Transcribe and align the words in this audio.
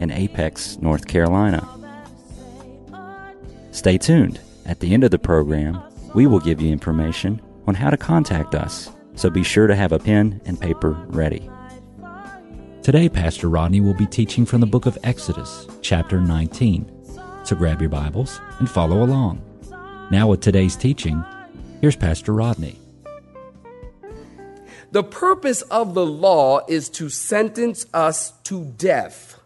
in 0.00 0.10
Apex, 0.10 0.78
North 0.78 1.06
Carolina. 1.06 1.66
Stay 3.70 3.98
tuned. 3.98 4.40
At 4.66 4.80
the 4.80 4.92
end 4.92 5.04
of 5.04 5.10
the 5.10 5.18
program, 5.18 5.80
we 6.14 6.26
will 6.26 6.40
give 6.40 6.60
you 6.60 6.72
information 6.72 7.40
on 7.66 7.74
how 7.74 7.90
to 7.90 7.96
contact 7.96 8.54
us, 8.54 8.90
so 9.14 9.30
be 9.30 9.44
sure 9.44 9.66
to 9.66 9.76
have 9.76 9.92
a 9.92 9.98
pen 9.98 10.40
and 10.44 10.60
paper 10.60 10.90
ready. 11.08 11.48
Today, 12.82 13.08
Pastor 13.08 13.48
Rodney 13.48 13.80
will 13.80 13.94
be 13.94 14.06
teaching 14.06 14.46
from 14.46 14.60
the 14.60 14.66
book 14.66 14.86
of 14.86 14.98
Exodus, 15.04 15.68
chapter 15.82 16.20
19. 16.20 16.90
So 17.44 17.54
grab 17.54 17.80
your 17.80 17.90
Bibles 17.90 18.40
and 18.58 18.68
follow 18.68 19.02
along. 19.02 19.42
Now, 20.10 20.28
with 20.28 20.40
today's 20.40 20.76
teaching, 20.76 21.22
here's 21.80 21.96
Pastor 21.96 22.32
Rodney. 22.32 22.76
The 24.92 25.04
purpose 25.04 25.62
of 25.62 25.94
the 25.94 26.06
law 26.06 26.60
is 26.66 26.88
to 26.90 27.08
sentence 27.08 27.86
us 27.94 28.32
to 28.44 28.64
death. 28.64 29.39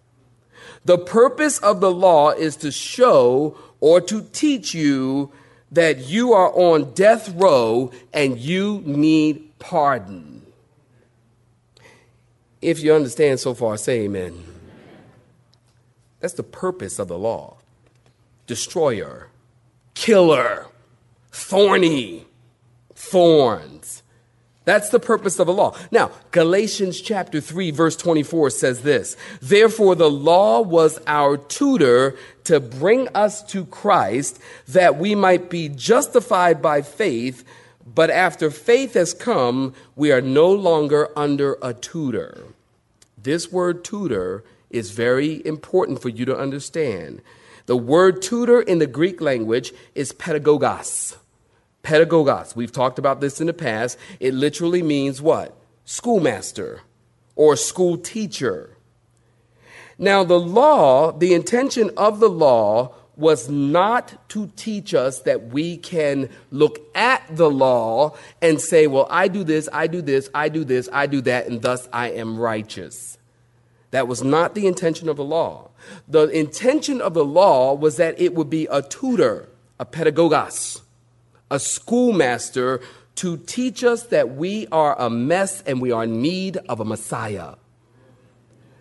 The 0.84 0.98
purpose 0.98 1.58
of 1.58 1.80
the 1.80 1.90
law 1.90 2.30
is 2.30 2.56
to 2.56 2.70
show 2.70 3.56
or 3.80 4.00
to 4.02 4.22
teach 4.32 4.74
you 4.74 5.32
that 5.72 6.06
you 6.06 6.32
are 6.32 6.52
on 6.52 6.92
death 6.94 7.34
row 7.34 7.90
and 8.12 8.38
you 8.38 8.82
need 8.84 9.58
pardon. 9.58 10.42
If 12.62 12.82
you 12.82 12.94
understand 12.94 13.40
so 13.40 13.54
far, 13.54 13.76
say 13.76 14.02
amen. 14.02 14.44
That's 16.20 16.34
the 16.34 16.42
purpose 16.42 16.98
of 16.98 17.08
the 17.08 17.18
law 17.18 17.58
destroyer, 18.46 19.28
killer, 19.94 20.66
thorny, 21.30 22.26
thorns. 22.94 24.02
That's 24.64 24.88
the 24.88 25.00
purpose 25.00 25.38
of 25.38 25.46
the 25.46 25.52
law. 25.52 25.76
Now, 25.90 26.10
Galatians 26.30 27.00
chapter 27.00 27.40
3 27.40 27.70
verse 27.70 27.96
24 27.96 28.50
says 28.50 28.82
this, 28.82 29.16
Therefore 29.42 29.94
the 29.94 30.10
law 30.10 30.60
was 30.62 30.98
our 31.06 31.36
tutor 31.36 32.16
to 32.44 32.60
bring 32.60 33.08
us 33.08 33.42
to 33.44 33.66
Christ 33.66 34.40
that 34.68 34.96
we 34.96 35.14
might 35.14 35.50
be 35.50 35.68
justified 35.68 36.62
by 36.62 36.80
faith, 36.82 37.44
but 37.86 38.08
after 38.10 38.50
faith 38.50 38.94
has 38.94 39.12
come, 39.12 39.74
we 39.96 40.10
are 40.12 40.22
no 40.22 40.50
longer 40.50 41.10
under 41.16 41.58
a 41.60 41.74
tutor. 41.74 42.44
This 43.22 43.52
word 43.52 43.84
tutor 43.84 44.44
is 44.70 44.90
very 44.90 45.46
important 45.46 46.00
for 46.00 46.08
you 46.08 46.24
to 46.24 46.36
understand. 46.36 47.22
The 47.66 47.76
word 47.76 48.22
tutor 48.22 48.60
in 48.60 48.78
the 48.78 48.86
Greek 48.86 49.20
language 49.20 49.72
is 49.94 50.12
pedagogos. 50.12 51.16
Pedagogos. 51.84 52.56
We've 52.56 52.72
talked 52.72 52.98
about 52.98 53.20
this 53.20 53.40
in 53.40 53.46
the 53.46 53.52
past. 53.52 53.96
It 54.18 54.34
literally 54.34 54.82
means 54.82 55.22
what? 55.22 55.56
Schoolmaster 55.84 56.80
or 57.36 57.54
school 57.54 57.96
teacher. 57.96 58.76
Now, 59.98 60.24
the 60.24 60.40
law, 60.40 61.12
the 61.12 61.34
intention 61.34 61.90
of 61.96 62.18
the 62.18 62.28
law 62.28 62.94
was 63.16 63.48
not 63.48 64.28
to 64.30 64.50
teach 64.56 64.92
us 64.92 65.20
that 65.20 65.48
we 65.48 65.76
can 65.76 66.28
look 66.50 66.80
at 66.96 67.22
the 67.30 67.48
law 67.48 68.16
and 68.42 68.60
say, 68.60 68.88
well, 68.88 69.06
I 69.08 69.28
do 69.28 69.44
this, 69.44 69.68
I 69.72 69.86
do 69.86 70.02
this, 70.02 70.28
I 70.34 70.48
do 70.48 70.64
this, 70.64 70.88
I 70.92 71.06
do 71.06 71.20
that, 71.20 71.46
and 71.46 71.62
thus 71.62 71.88
I 71.92 72.10
am 72.10 72.38
righteous. 72.38 73.18
That 73.92 74.08
was 74.08 74.24
not 74.24 74.56
the 74.56 74.66
intention 74.66 75.08
of 75.08 75.16
the 75.16 75.24
law. 75.24 75.70
The 76.08 76.26
intention 76.26 77.00
of 77.00 77.14
the 77.14 77.24
law 77.24 77.74
was 77.74 77.96
that 77.98 78.20
it 78.20 78.34
would 78.34 78.50
be 78.50 78.66
a 78.68 78.82
tutor, 78.82 79.48
a 79.78 79.86
pedagogos, 79.86 80.80
a 81.54 81.58
schoolmaster 81.60 82.80
to 83.14 83.36
teach 83.36 83.84
us 83.84 84.04
that 84.04 84.34
we 84.34 84.66
are 84.72 85.00
a 85.00 85.08
mess 85.08 85.62
and 85.62 85.80
we 85.80 85.92
are 85.92 86.02
in 86.02 86.20
need 86.20 86.56
of 86.68 86.80
a 86.80 86.84
Messiah. 86.84 87.54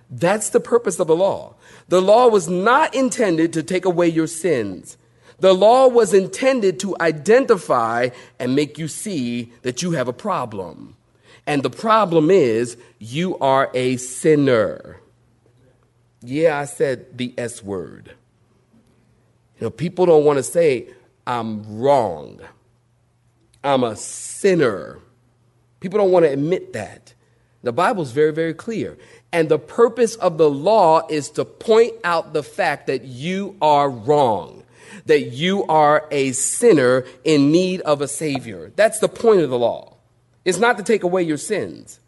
That's 0.10 0.50
the 0.50 0.60
purpose 0.60 1.00
of 1.00 1.08
the 1.08 1.16
law. 1.16 1.56
The 1.88 2.02
law 2.02 2.28
was 2.28 2.50
not 2.50 2.96
intended 2.96 3.54
to 3.54 3.64
take 3.64 3.86
away 3.86 4.08
your 4.08 4.28
sins. 4.28 4.98
The 5.40 5.54
law 5.54 5.88
was 5.88 6.14
intended 6.14 6.80
to 6.80 6.96
identify 7.00 8.10
and 8.40 8.56
make 8.56 8.78
you 8.78 8.88
see 8.88 9.54
that 9.62 9.84
you 9.84 9.92
have 9.92 10.08
a 10.08 10.14
problem. 10.14 10.96
And 11.46 11.62
the 11.62 11.70
problem 11.70 12.32
is 12.32 12.78
you 13.00 13.38
are 13.38 13.70
a 13.74 13.98
sinner. 13.98 15.00
Yeah, 16.22 16.58
I 16.58 16.66
said 16.66 17.18
the 17.18 17.34
S 17.38 17.62
word. 17.62 18.14
You 19.60 19.66
know, 19.66 19.70
people 19.70 20.06
don't 20.06 20.24
want 20.24 20.38
to 20.38 20.44
say, 20.44 20.88
I'm 21.28 21.80
wrong. 21.80 22.40
I'm 23.64 23.84
a 23.84 23.96
sinner. 23.96 25.00
People 25.80 26.00
don't 26.00 26.12
want 26.12 26.26
to 26.26 26.32
admit 26.32 26.74
that. 26.74 27.14
The 27.64 27.72
Bible's 27.72 28.12
very, 28.12 28.34
very 28.34 28.54
clear. 28.54 28.98
And 29.32 29.50
the 29.50 29.60
purpose 29.60 30.16
of 30.16 30.38
the 30.38 30.50
law 30.50 31.08
is 31.10 31.30
to 31.32 31.46
point 31.46 31.94
out 32.04 32.34
the 32.34 32.44
fact 32.44 32.88
that 32.88 33.06
you 33.06 33.56
are 33.62 33.90
wrong, 33.90 34.64
that 35.06 35.32
you 35.32 35.64
are 35.66 36.06
a 36.12 36.34
sinner 36.34 37.06
in 37.24 37.52
need 37.52 37.82
of 37.82 38.02
a 38.02 38.08
Savior. 38.08 38.72
That's 38.76 39.00
the 39.00 39.08
point 39.08 39.42
of 39.42 39.50
the 39.50 39.58
law. 39.58 39.96
It's 40.46 40.60
not 40.60 40.78
to 40.78 40.84
take 40.84 41.04
away 41.04 41.24
your 41.24 41.38
sins. 41.38 42.00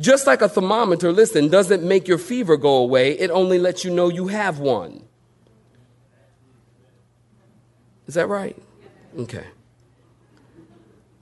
Just 0.00 0.26
like 0.26 0.42
a 0.42 0.48
thermometer, 0.48 1.12
listen, 1.12 1.48
doesn't 1.48 1.82
make 1.82 2.08
your 2.08 2.18
fever 2.18 2.56
go 2.56 2.76
away, 2.76 3.12
it 3.12 3.30
only 3.30 3.58
lets 3.58 3.84
you 3.84 3.90
know 3.92 4.08
you 4.08 4.28
have 4.28 4.58
one. 4.58 5.04
Is 8.06 8.14
that 8.14 8.26
right? 8.26 8.56
Okay. 9.18 9.44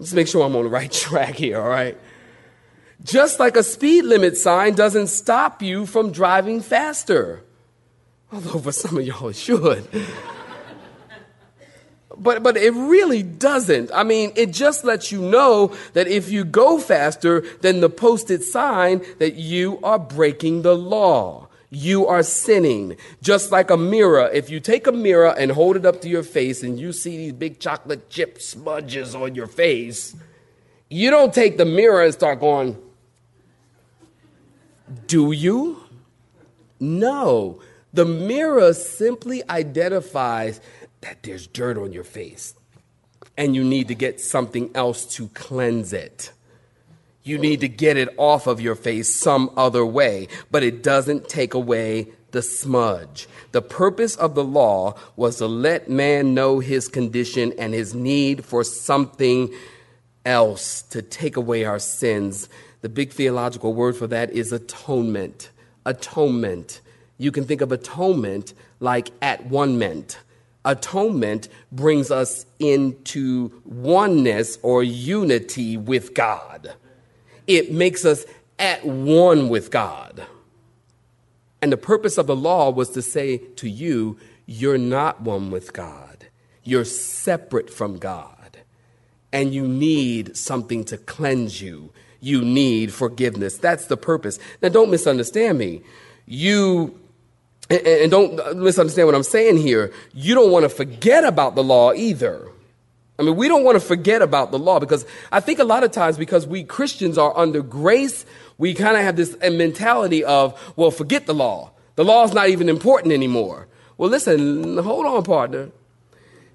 Let's 0.04 0.12
make 0.12 0.28
sure 0.28 0.44
I'm 0.44 0.54
on 0.54 0.64
the 0.64 0.68
right 0.68 0.92
track 1.06 1.36
here, 1.36 1.58
all 1.58 1.66
right? 1.66 1.96
Just 3.02 3.40
like 3.40 3.56
a 3.56 3.62
speed 3.62 4.04
limit 4.04 4.36
sign 4.36 4.74
doesn't 4.74 5.06
stop 5.06 5.62
you 5.62 5.86
from 5.86 6.12
driving 6.12 6.60
faster. 6.60 7.42
Although 8.30 8.58
for 8.58 8.72
some 8.72 8.98
of 8.98 9.06
y'all 9.06 9.28
it 9.28 9.36
should. 9.36 9.88
But, 12.18 12.42
but 12.42 12.58
it 12.58 12.72
really 12.72 13.22
doesn't. 13.22 13.90
I 13.94 14.02
mean, 14.02 14.32
it 14.36 14.52
just 14.52 14.84
lets 14.84 15.10
you 15.10 15.22
know 15.22 15.74
that 15.94 16.06
if 16.06 16.30
you 16.30 16.44
go 16.44 16.78
faster 16.78 17.40
than 17.62 17.80
the 17.80 17.88
posted 17.88 18.42
sign, 18.42 19.00
that 19.20 19.36
you 19.36 19.80
are 19.82 19.98
breaking 19.98 20.60
the 20.62 20.76
law. 20.76 21.48
You 21.70 22.06
are 22.06 22.22
sinning. 22.22 22.96
Just 23.22 23.50
like 23.50 23.70
a 23.70 23.76
mirror. 23.76 24.30
If 24.32 24.50
you 24.50 24.60
take 24.60 24.86
a 24.86 24.92
mirror 24.92 25.34
and 25.36 25.50
hold 25.52 25.76
it 25.76 25.84
up 25.84 26.00
to 26.02 26.08
your 26.08 26.22
face 26.22 26.62
and 26.62 26.78
you 26.78 26.92
see 26.92 27.16
these 27.16 27.32
big 27.32 27.58
chocolate 27.58 28.08
chip 28.10 28.40
smudges 28.40 29.14
on 29.14 29.34
your 29.34 29.46
face, 29.46 30.14
you 30.88 31.10
don't 31.10 31.34
take 31.34 31.56
the 31.56 31.64
mirror 31.64 32.02
and 32.02 32.12
start 32.12 32.40
going, 32.40 32.76
do 35.06 35.32
you? 35.32 35.82
No. 36.78 37.60
The 37.92 38.04
mirror 38.04 38.72
simply 38.74 39.48
identifies 39.48 40.60
that 41.00 41.22
there's 41.22 41.46
dirt 41.46 41.78
on 41.78 41.92
your 41.92 42.04
face 42.04 42.54
and 43.36 43.54
you 43.54 43.64
need 43.64 43.88
to 43.88 43.94
get 43.94 44.20
something 44.20 44.70
else 44.74 45.04
to 45.16 45.28
cleanse 45.28 45.92
it. 45.92 46.32
You 47.26 47.38
need 47.38 47.60
to 47.60 47.68
get 47.68 47.96
it 47.96 48.10
off 48.18 48.46
of 48.46 48.60
your 48.60 48.74
face 48.74 49.14
some 49.14 49.50
other 49.56 49.84
way, 49.84 50.28
but 50.50 50.62
it 50.62 50.82
doesn't 50.82 51.26
take 51.26 51.54
away 51.54 52.08
the 52.32 52.42
smudge. 52.42 53.26
The 53.52 53.62
purpose 53.62 54.14
of 54.14 54.34
the 54.34 54.44
law 54.44 54.94
was 55.16 55.38
to 55.38 55.46
let 55.46 55.88
man 55.88 56.34
know 56.34 56.58
his 56.58 56.86
condition 56.86 57.54
and 57.58 57.72
his 57.72 57.94
need 57.94 58.44
for 58.44 58.62
something 58.62 59.54
else 60.26 60.82
to 60.82 61.00
take 61.00 61.38
away 61.38 61.64
our 61.64 61.78
sins. 61.78 62.50
The 62.82 62.90
big 62.90 63.10
theological 63.10 63.72
word 63.72 63.96
for 63.96 64.06
that 64.08 64.30
is 64.30 64.52
atonement. 64.52 65.48
Atonement. 65.86 66.82
You 67.16 67.32
can 67.32 67.44
think 67.44 67.62
of 67.62 67.72
atonement 67.72 68.52
like 68.80 69.10
at 69.22 69.46
one 69.46 69.78
meant. 69.78 70.18
Atonement 70.66 71.48
brings 71.72 72.10
us 72.10 72.44
into 72.58 73.62
oneness 73.64 74.58
or 74.62 74.82
unity 74.82 75.78
with 75.78 76.12
God 76.12 76.74
it 77.46 77.72
makes 77.72 78.04
us 78.04 78.24
at 78.58 78.84
one 78.84 79.48
with 79.48 79.70
God. 79.70 80.26
And 81.60 81.72
the 81.72 81.76
purpose 81.76 82.18
of 82.18 82.26
the 82.26 82.36
law 82.36 82.70
was 82.70 82.90
to 82.90 83.02
say 83.02 83.38
to 83.38 83.68
you, 83.68 84.18
you're 84.46 84.78
not 84.78 85.22
one 85.22 85.50
with 85.50 85.72
God. 85.72 86.26
You're 86.62 86.84
separate 86.84 87.70
from 87.70 87.98
God. 87.98 88.58
And 89.32 89.54
you 89.54 89.66
need 89.66 90.36
something 90.36 90.84
to 90.84 90.98
cleanse 90.98 91.60
you. 91.60 91.90
You 92.20 92.42
need 92.42 92.92
forgiveness. 92.92 93.58
That's 93.58 93.86
the 93.86 93.96
purpose. 93.96 94.38
Now, 94.62 94.68
don't 94.68 94.90
misunderstand 94.90 95.58
me. 95.58 95.82
You 96.26 96.98
and, 97.70 98.10
don't 98.10 98.58
misunderstand 98.58 99.06
what 99.06 99.14
I'm 99.14 99.22
saying 99.22 99.58
here, 99.58 99.92
you 100.12 100.34
don't 100.34 100.50
want 100.50 100.64
to 100.64 100.68
forget 100.68 101.24
about 101.24 101.54
the 101.54 101.64
law 101.64 101.92
either. 101.92 102.48
I 103.18 103.22
mean, 103.22 103.36
we 103.36 103.46
don't 103.46 103.64
want 103.64 103.76
to 103.76 103.80
forget 103.80 104.22
about 104.22 104.50
the 104.50 104.58
law 104.58 104.80
because 104.80 105.06
I 105.30 105.40
think 105.40 105.60
a 105.60 105.64
lot 105.64 105.84
of 105.84 105.92
times 105.92 106.18
because 106.18 106.46
we 106.46 106.64
Christians 106.64 107.16
are 107.16 107.36
under 107.36 107.62
grace, 107.62 108.26
we 108.58 108.74
kind 108.74 108.96
of 108.96 109.02
have 109.02 109.16
this 109.16 109.36
mentality 109.40 110.24
of, 110.24 110.60
well, 110.76 110.90
forget 110.90 111.26
the 111.26 111.34
law. 111.34 111.70
The 111.94 112.04
law 112.04 112.24
is 112.24 112.32
not 112.32 112.48
even 112.48 112.68
important 112.68 113.12
anymore. 113.12 113.68
Well, 113.98 114.10
listen, 114.10 114.78
hold 114.78 115.06
on, 115.06 115.22
partner. 115.22 115.70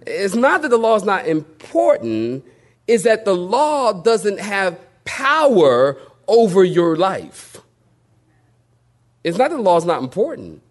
It's 0.06 0.36
not 0.36 0.62
that 0.64 0.70
the 0.70 0.78
law 0.78 0.96
is 0.96 1.04
not 1.04 1.28
important, 1.28 2.44
it's 2.88 3.04
that 3.04 3.24
the 3.24 3.36
law 3.36 3.94
doesn't 3.94 4.40
have 4.40 4.78
power 5.06 5.98
over 6.28 6.64
your 6.64 6.96
life. 6.96 7.58
It's 9.24 9.38
not 9.38 9.50
that 9.50 9.58
the 9.58 9.62
law 9.62 9.78
is 9.78 9.86
not 9.86 10.02
important. 10.02 10.62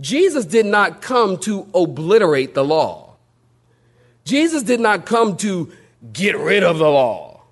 Jesus 0.00 0.44
did 0.44 0.66
not 0.66 1.02
come 1.02 1.36
to 1.38 1.68
obliterate 1.74 2.54
the 2.54 2.64
law. 2.64 3.11
Jesus 4.24 4.62
did 4.62 4.80
not 4.80 5.06
come 5.06 5.36
to 5.38 5.72
get 6.12 6.36
rid 6.36 6.62
of 6.62 6.78
the 6.78 6.88
law. 6.88 7.42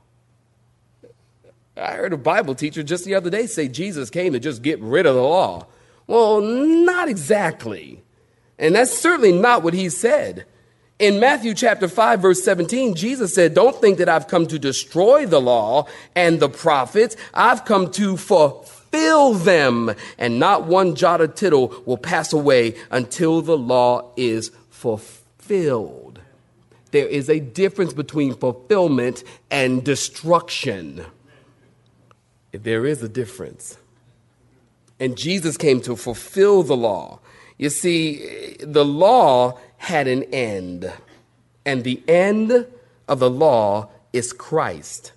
I 1.77 1.93
heard 1.93 2.13
a 2.13 2.19
Bible 2.19 2.55
teacher 2.55 2.83
just 2.83 3.05
the 3.05 3.15
other 3.15 3.31
day 3.31 3.47
say 3.47 3.69
Jesus 3.69 4.11
came 4.11 4.33
to 4.35 4.41
just 4.41 4.63
get 4.63 4.81
rid 4.81 5.07
of 5.07 5.15
the 5.15 5.23
law. 5.23 5.67
Well, 6.07 6.41
not 6.41 7.09
exactly. 7.09 8.03
And 8.59 8.75
that's 8.75 8.97
certainly 8.97 9.33
not 9.33 9.63
what 9.63 9.75
he 9.75 9.89
said. 9.89 10.45
In 10.99 11.19
Matthew 11.19 11.55
chapter 11.55 11.89
5 11.89 12.21
verse 12.21 12.43
17, 12.43 12.95
Jesus 12.95 13.35
said, 13.35 13.55
"Don't 13.55 13.81
think 13.81 13.97
that 13.99 14.09
I've 14.09 14.29
come 14.29 14.47
to 14.49 14.59
destroy 14.59 15.25
the 15.25 15.41
law 15.41 15.87
and 16.15 16.41
the 16.41 16.51
prophets. 16.51 17.17
I've 17.33 17.65
come 17.65 17.91
to 17.93 18.19
fulfill 18.19 19.33
them, 19.33 19.95
and 20.19 20.39
not 20.39 20.67
one 20.67 20.95
jot 20.95 21.23
or 21.23 21.29
tittle 21.29 21.73
will 21.87 21.97
pass 21.97 22.35
away 22.35 22.75
until 22.91 23.41
the 23.41 23.57
law 23.57 24.13
is 24.17 24.51
fulfilled." 24.69 26.00
There 26.91 27.07
is 27.07 27.29
a 27.29 27.41
difference 27.41 27.93
between 27.93 28.35
fulfillment 28.35 29.23
and 29.51 29.85
destruction. 29.85 31.05
There 32.53 32.87
is 32.87 33.03
a 33.03 33.09
difference. 33.09 33.79
And 34.99 35.17
Jesus 35.17 35.57
came 35.57 35.81
to 35.83 35.97
fulfill 35.97 36.63
the 36.63 36.77
law. 36.77 37.21
You 37.59 37.71
see, 37.71 38.57
the 38.61 38.85
law 38.85 39.59
had 39.79 40.09
an 40.09 40.25
end, 40.25 40.93
and 41.65 41.85
the 41.85 42.03
end 42.09 42.67
of 43.09 43.19
the 43.19 43.31
law 43.31 43.89
is 44.13 44.33
Christ. 44.33 45.13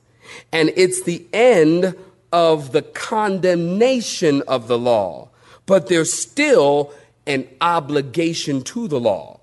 And 0.51 0.71
it's 0.75 1.03
the 1.03 1.25
end 1.33 1.95
of 2.31 2.71
the 2.71 2.81
condemnation 2.81 4.41
of 4.47 4.67
the 4.67 4.77
law, 4.77 5.29
but 5.65 5.87
there's 5.87 6.13
still 6.13 6.93
an 7.27 7.47
obligation 7.61 8.61
to 8.63 8.87
the 8.87 8.99
law. 8.99 9.39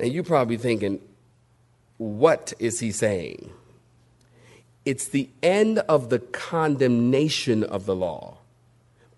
Now, 0.00 0.06
you're 0.06 0.24
probably 0.24 0.56
thinking, 0.56 0.98
what 1.98 2.54
is 2.58 2.80
he 2.80 2.90
saying? 2.90 3.52
It's 4.86 5.08
the 5.08 5.28
end 5.42 5.80
of 5.80 6.08
the 6.08 6.20
condemnation 6.20 7.62
of 7.62 7.84
the 7.84 7.94
law 7.94 8.38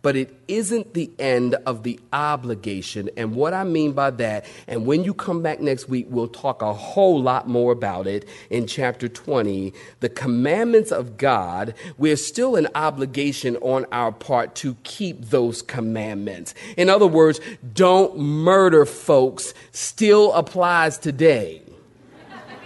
but 0.02 0.16
it 0.16 0.36
isn't 0.48 0.94
the 0.94 1.10
end 1.18 1.54
of 1.66 1.84
the 1.84 1.98
obligation. 2.12 3.08
And 3.16 3.34
what 3.34 3.54
I 3.54 3.64
mean 3.64 3.92
by 3.92 4.10
that, 4.10 4.44
and 4.66 4.84
when 4.84 5.04
you 5.04 5.14
come 5.14 5.42
back 5.42 5.60
next 5.60 5.88
week, 5.88 6.06
we'll 6.10 6.28
talk 6.28 6.60
a 6.60 6.74
whole 6.74 7.22
lot 7.22 7.48
more 7.48 7.72
about 7.72 8.06
it 8.06 8.28
in 8.50 8.66
chapter 8.66 9.08
20. 9.08 9.72
The 10.00 10.08
commandments 10.08 10.90
of 10.90 11.16
God, 11.16 11.74
we're 11.96 12.16
still 12.16 12.56
an 12.56 12.68
obligation 12.74 13.56
on 13.58 13.86
our 13.92 14.12
part 14.12 14.54
to 14.56 14.76
keep 14.82 15.26
those 15.26 15.62
commandments. 15.62 16.54
In 16.76 16.90
other 16.90 17.06
words, 17.06 17.40
don't 17.72 18.18
murder 18.18 18.84
folks 18.84 19.54
still 19.70 20.32
applies 20.32 20.98
today. 20.98 21.62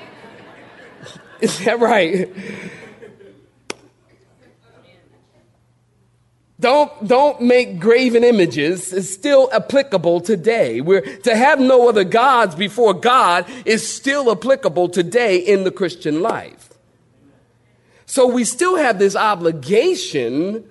Is 1.41 1.59
that 1.65 1.79
right? 1.79 2.31
Don't, 6.59 7.07
don't 7.07 7.41
make 7.43 7.79
graven 7.79 8.25
images 8.25 8.93
is 8.93 9.13
still 9.13 9.51
applicable 9.53 10.21
today. 10.21 10.81
We're, 10.81 11.03
to 11.19 11.37
have 11.37 11.61
no 11.61 11.89
other 11.89 12.05
gods 12.05 12.55
before 12.55 12.95
God 12.95 13.47
is 13.67 13.87
still 13.87 14.31
applicable 14.31 14.89
today 14.89 15.37
in 15.37 15.65
the 15.65 15.71
Christian 15.71 16.23
life. 16.23 16.71
So 18.07 18.27
we 18.27 18.45
still 18.45 18.77
have 18.77 18.99
this 18.99 19.17
obligation 19.17 20.65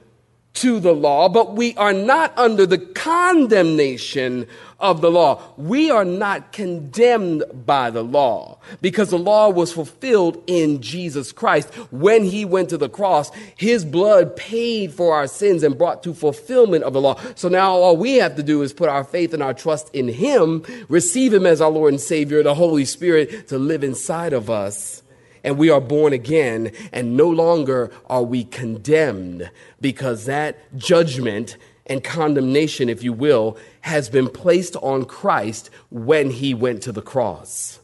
to 0.56 0.80
the 0.80 0.94
law, 0.94 1.30
but 1.30 1.56
we 1.56 1.76
are 1.76 1.94
not 1.94 2.38
under 2.38 2.66
the 2.66 2.78
condemnation 2.78 4.48
of 4.80 5.02
the 5.02 5.12
law. 5.12 5.42
We 5.58 5.90
are 5.90 6.06
not 6.06 6.52
condemned 6.52 7.44
by 7.66 7.90
the 7.90 8.04
law 8.04 8.60
because 8.82 9.10
the 9.10 9.18
law 9.18 9.50
was 9.50 9.72
fulfilled 9.72 10.44
in 10.48 10.82
Jesus 10.82 11.32
Christ. 11.32 11.74
When 11.92 12.24
he 12.24 12.46
went 12.46 12.70
to 12.70 12.78
the 12.78 12.90
cross, 12.90 13.32
his 13.56 13.86
blood 13.86 14.36
paid 14.36 14.94
for 14.94 15.16
our 15.16 15.28
sins 15.28 15.64
and 15.64 15.78
brought 15.78 16.04
to 16.04 16.14
fulfillment 16.14 16.84
of 16.84 16.94
the 16.94 17.02
law. 17.02 17.20
So 17.36 17.48
now 17.48 17.74
all 17.74 17.98
we 17.98 18.16
have 18.16 18.36
to 18.36 18.44
do 18.44 18.62
is 18.62 18.74
put 18.74 18.90
our 18.90 19.04
faith 19.04 19.34
and 19.34 19.44
our 19.44 19.54
trust 19.54 19.94
in 19.94 20.08
him, 20.08 20.64
receive 20.90 21.34
him 21.34 21.46
as 21.46 21.62
our 21.62 21.72
Lord 21.72 21.94
and 21.94 22.02
Savior, 22.02 22.44
the 22.44 22.56
Holy 22.56 22.86
Spirit 22.86 23.48
to 23.50 23.58
live 23.58 23.84
inside 23.84 24.34
of 24.34 24.50
us 24.50 25.04
and 25.46 25.60
we 25.60 25.70
are 25.70 25.80
born 25.80 26.12
again, 26.12 26.72
and 26.92 27.16
no 27.16 27.30
longer 27.30 27.92
are 28.08 28.24
we 28.24 28.44
condemned 28.44 29.50
because 29.80 30.26
that 30.26 30.58
judgment 30.76 31.56
and 31.86 32.04
condemnation, 32.04 32.90
if 32.90 33.04
you 33.04 33.14
will, 33.14 33.56
has 33.82 34.10
been 34.10 34.28
placed 34.28 34.76
on 34.78 35.06
Christ 35.06 35.70
when 35.92 36.32
he 36.32 36.56
went 36.56 36.82
to 36.82 36.92
the 36.92 37.02
cross. 37.04 37.80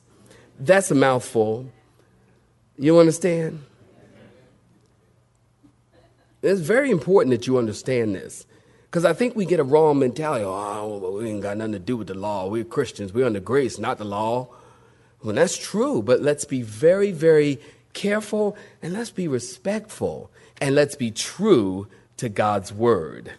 That's 0.60 0.90
a 0.90 0.96
mouthful. 0.96 1.70
You 2.80 2.98
understand? 2.98 3.64
It's 6.42 6.62
very 6.62 6.90
important 6.90 7.30
that 7.30 7.46
you 7.46 7.60
understand 7.60 8.16
this. 8.16 8.48
Because 8.86 9.06
I 9.06 9.14
think 9.14 9.36
we 9.36 9.46
get 9.46 9.60
a 9.60 9.64
wrong 9.64 10.00
mentality. 10.00 10.44
Oh, 10.44 11.20
we 11.20 11.30
ain't 11.30 11.44
got 11.44 11.58
nothing 11.58 11.74
to 11.74 11.80
do 11.80 11.96
with 11.96 12.08
the 12.08 12.16
law. 12.16 12.48
We're 12.48 12.64
Christians. 12.64 13.14
We're 13.14 13.28
under 13.28 13.40
grace, 13.40 13.78
not 13.78 14.00
the 14.00 14.06
law. 14.06 14.50
Well, 15.24 15.36
that's 15.36 15.58
true, 15.58 16.02
but 16.02 16.22
let's 16.22 16.46
be 16.46 16.62
very, 16.62 17.12
very 17.12 17.60
careful 17.94 18.58
and 18.82 18.94
let's 18.94 19.12
be 19.12 19.28
respectful 19.28 20.32
and 20.60 20.76
let's 20.76 20.96
be 20.96 21.12
true 21.12 21.88
to 22.18 22.30
God's 22.30 22.74
word. 22.74 23.34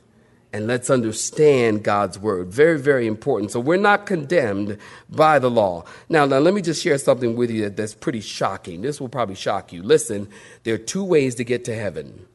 And 0.54 0.66
let's 0.66 0.90
understand 0.90 1.82
God's 1.82 2.18
word. 2.18 2.48
Very, 2.48 2.78
very 2.78 3.06
important. 3.06 3.52
So 3.52 3.58
we're 3.58 3.78
not 3.78 4.04
condemned 4.04 4.76
by 5.08 5.38
the 5.38 5.50
law. 5.50 5.86
Now, 6.10 6.26
now 6.26 6.40
let 6.40 6.52
me 6.52 6.60
just 6.60 6.82
share 6.82 6.98
something 6.98 7.36
with 7.36 7.50
you 7.50 7.62
that, 7.62 7.76
that's 7.78 7.94
pretty 7.94 8.20
shocking. 8.20 8.82
This 8.82 9.00
will 9.00 9.08
probably 9.08 9.34
shock 9.34 9.72
you. 9.72 9.82
Listen, 9.82 10.28
there 10.64 10.74
are 10.74 10.78
two 10.78 11.04
ways 11.04 11.36
to 11.36 11.44
get 11.44 11.64
to 11.64 11.74
heaven. 11.74 12.26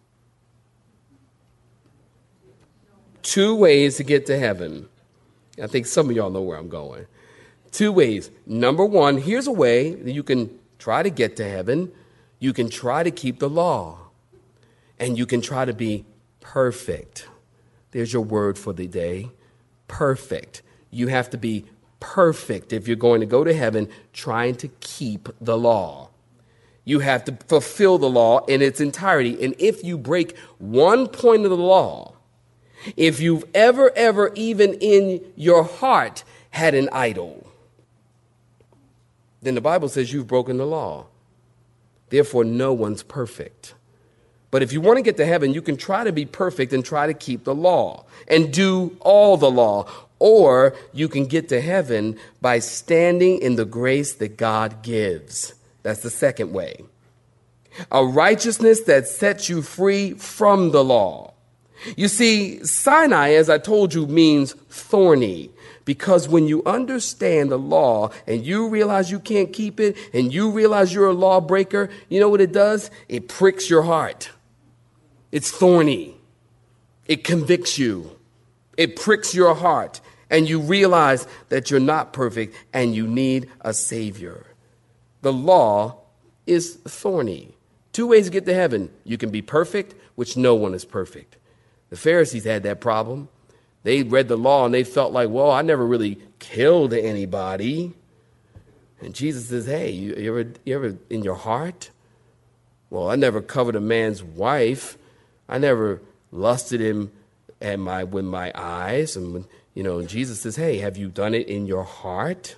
Two 3.21 3.55
ways 3.55 3.97
to 3.97 4.03
get 4.03 4.25
to 4.25 4.39
heaven. 4.39 4.89
I 5.61 5.67
think 5.67 5.85
some 5.85 6.09
of 6.09 6.15
y'all 6.15 6.31
know 6.31 6.41
where 6.41 6.57
I'm 6.57 6.69
going. 6.69 7.05
Two 7.71 7.91
ways. 7.91 8.29
Number 8.45 8.85
one, 8.85 9.17
here's 9.17 9.47
a 9.47 9.51
way 9.51 9.93
that 9.93 10.11
you 10.11 10.23
can 10.23 10.57
try 10.79 11.03
to 11.03 11.09
get 11.09 11.35
to 11.37 11.47
heaven. 11.47 11.91
You 12.39 12.53
can 12.53 12.69
try 12.69 13.03
to 13.03 13.11
keep 13.11 13.39
the 13.39 13.49
law, 13.49 13.99
and 14.99 15.17
you 15.17 15.25
can 15.25 15.41
try 15.41 15.65
to 15.65 15.73
be 15.73 16.05
perfect. 16.39 17.27
There's 17.91 18.13
your 18.13 18.21
word 18.21 18.57
for 18.57 18.73
the 18.73 18.87
day 18.87 19.31
perfect. 19.87 20.61
You 20.91 21.07
have 21.07 21.29
to 21.31 21.37
be 21.37 21.65
perfect 21.99 22.73
if 22.73 22.87
you're 22.87 22.95
going 22.95 23.21
to 23.21 23.25
go 23.25 23.43
to 23.43 23.53
heaven 23.53 23.89
trying 24.13 24.55
to 24.55 24.67
keep 24.79 25.29
the 25.41 25.57
law. 25.57 26.09
You 26.83 26.99
have 26.99 27.25
to 27.25 27.37
fulfill 27.47 27.97
the 27.97 28.09
law 28.09 28.45
in 28.45 28.61
its 28.61 28.79
entirety. 28.79 29.43
And 29.43 29.55
if 29.59 29.83
you 29.83 29.97
break 29.97 30.37
one 30.57 31.07
point 31.07 31.43
of 31.43 31.49
the 31.49 31.57
law, 31.57 32.13
if 32.95 33.19
you've 33.19 33.43
ever, 33.53 33.91
ever, 33.95 34.31
even 34.35 34.73
in 34.75 35.21
your 35.35 35.63
heart, 35.63 36.23
had 36.51 36.75
an 36.75 36.87
idol, 36.91 37.46
then 39.41 39.55
the 39.55 39.61
Bible 39.61 39.89
says 39.89 40.11
you've 40.11 40.27
broken 40.27 40.57
the 40.57 40.65
law. 40.65 41.05
Therefore, 42.09 42.43
no 42.43 42.73
one's 42.73 43.03
perfect. 43.03 43.73
But 44.49 44.63
if 44.63 44.71
you 44.71 44.79
want 44.79 44.97
to 44.97 45.03
get 45.03 45.17
to 45.17 45.25
heaven, 45.25 45.53
you 45.53 45.61
can 45.61 45.77
try 45.77 46.03
to 46.03 46.11
be 46.11 46.25
perfect 46.25 46.71
and 46.71 46.83
try 46.83 47.05
to 47.07 47.13
keep 47.13 47.43
the 47.43 47.55
law 47.55 48.05
and 48.27 48.53
do 48.53 48.95
all 49.01 49.37
the 49.37 49.51
law. 49.51 49.89
Or 50.19 50.75
you 50.93 51.09
can 51.09 51.25
get 51.25 51.49
to 51.49 51.61
heaven 51.61 52.17
by 52.41 52.59
standing 52.59 53.39
in 53.39 53.55
the 53.55 53.65
grace 53.65 54.13
that 54.15 54.37
God 54.37 54.81
gives. 54.83 55.53
That's 55.83 56.01
the 56.01 56.09
second 56.09 56.53
way. 56.53 56.83
A 57.91 58.03
righteousness 58.03 58.81
that 58.81 59.07
sets 59.07 59.49
you 59.49 59.61
free 59.61 60.13
from 60.13 60.71
the 60.71 60.83
law. 60.83 61.33
You 61.95 62.07
see, 62.07 62.63
Sinai, 62.65 63.31
as 63.31 63.49
I 63.49 63.57
told 63.57 63.93
you, 63.93 64.07
means 64.07 64.53
thorny. 64.69 65.51
Because 65.85 66.27
when 66.27 66.49
you 66.49 66.63
understand 66.65 67.49
the 67.49 67.57
law 67.57 68.11
and 68.27 68.45
you 68.45 68.67
realize 68.67 69.09
you 69.09 69.21
can't 69.21 69.53
keep 69.53 69.79
it 69.79 69.95
and 70.13 70.33
you 70.33 70.51
realize 70.51 70.93
you're 70.93 71.07
a 71.07 71.13
lawbreaker, 71.13 71.89
you 72.09 72.19
know 72.19 72.27
what 72.27 72.41
it 72.41 72.51
does? 72.51 72.91
It 73.07 73.29
pricks 73.29 73.69
your 73.69 73.83
heart. 73.83 74.29
It's 75.31 75.49
thorny. 75.49 76.17
It 77.05 77.23
convicts 77.23 77.79
you. 77.79 78.17
It 78.75 78.95
pricks 78.95 79.33
your 79.33 79.55
heart, 79.55 80.01
and 80.29 80.47
you 80.47 80.59
realize 80.59 81.25
that 81.49 81.71
you're 81.71 81.79
not 81.79 82.13
perfect 82.13 82.55
and 82.73 82.93
you 82.93 83.07
need 83.07 83.49
a 83.61 83.73
Savior. 83.73 84.45
The 85.21 85.33
law 85.33 86.01
is 86.45 86.75
thorny. 86.75 87.55
Two 87.91 88.07
ways 88.07 88.25
to 88.25 88.31
get 88.31 88.45
to 88.45 88.53
heaven 88.53 88.91
you 89.03 89.17
can 89.17 89.31
be 89.31 89.41
perfect, 89.41 89.95
which 90.15 90.37
no 90.37 90.53
one 90.53 90.73
is 90.73 90.85
perfect. 90.85 91.36
The 91.89 91.97
Pharisees 91.97 92.43
had 92.43 92.63
that 92.63 92.81
problem. 92.81 93.29
They 93.83 94.03
read 94.03 94.27
the 94.27 94.37
law 94.37 94.65
and 94.65 94.73
they 94.73 94.83
felt 94.83 95.13
like, 95.13 95.29
well, 95.29 95.51
I 95.51 95.61
never 95.61 95.85
really 95.85 96.19
killed 96.39 96.93
anybody. 96.93 97.93
And 98.99 99.13
Jesus 99.13 99.49
says, 99.49 99.65
hey, 99.65 99.91
you, 99.91 100.15
you 100.15 100.37
ever, 100.37 100.51
you 100.65 100.75
ever 100.75 100.97
in 101.09 101.23
your 101.23 101.35
heart? 101.35 101.91
Well, 102.89 103.09
I 103.09 103.15
never 103.15 103.41
covered 103.41 103.75
a 103.75 103.81
man's 103.81 104.23
wife. 104.23 104.97
I 105.47 105.57
never 105.57 106.01
lusted 106.31 106.81
him 106.81 107.11
at 107.61 107.79
my, 107.79 108.03
with 108.03 108.25
my 108.25 108.51
eyes. 108.55 109.15
And, 109.15 109.45
you 109.73 109.83
know, 109.83 110.01
Jesus 110.03 110.41
says, 110.41 110.55
hey, 110.55 110.79
have 110.79 110.97
you 110.97 111.07
done 111.07 111.33
it 111.33 111.47
in 111.47 111.65
your 111.65 111.83
heart? 111.83 112.55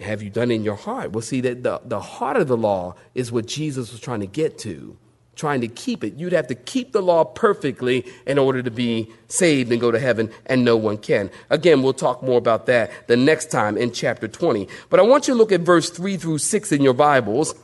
Have 0.00 0.22
you 0.22 0.30
done 0.30 0.50
it 0.50 0.56
in 0.56 0.64
your 0.64 0.74
heart? 0.74 1.12
Well, 1.12 1.22
see, 1.22 1.40
that 1.42 1.62
the, 1.62 1.80
the 1.84 2.00
heart 2.00 2.36
of 2.36 2.48
the 2.48 2.56
law 2.56 2.96
is 3.14 3.30
what 3.30 3.46
Jesus 3.46 3.92
was 3.92 4.00
trying 4.00 4.20
to 4.20 4.26
get 4.26 4.58
to 4.58 4.98
trying 5.36 5.60
to 5.60 5.68
keep 5.68 6.04
it. 6.04 6.14
You'd 6.14 6.32
have 6.32 6.46
to 6.48 6.54
keep 6.54 6.92
the 6.92 7.02
law 7.02 7.24
perfectly 7.24 8.06
in 8.26 8.38
order 8.38 8.62
to 8.62 8.70
be 8.70 9.10
saved 9.28 9.72
and 9.72 9.80
go 9.80 9.90
to 9.90 9.98
heaven, 9.98 10.30
and 10.46 10.64
no 10.64 10.76
one 10.76 10.98
can. 10.98 11.30
Again, 11.50 11.82
we'll 11.82 11.92
talk 11.92 12.22
more 12.22 12.38
about 12.38 12.66
that 12.66 12.90
the 13.08 13.16
next 13.16 13.50
time 13.50 13.76
in 13.76 13.92
chapter 13.92 14.28
20. 14.28 14.68
But 14.90 15.00
I 15.00 15.02
want 15.02 15.28
you 15.28 15.34
to 15.34 15.38
look 15.38 15.52
at 15.52 15.60
verse 15.60 15.90
3 15.90 16.16
through 16.16 16.38
6 16.38 16.72
in 16.72 16.82
your 16.82 16.94
Bibles. 16.94 17.54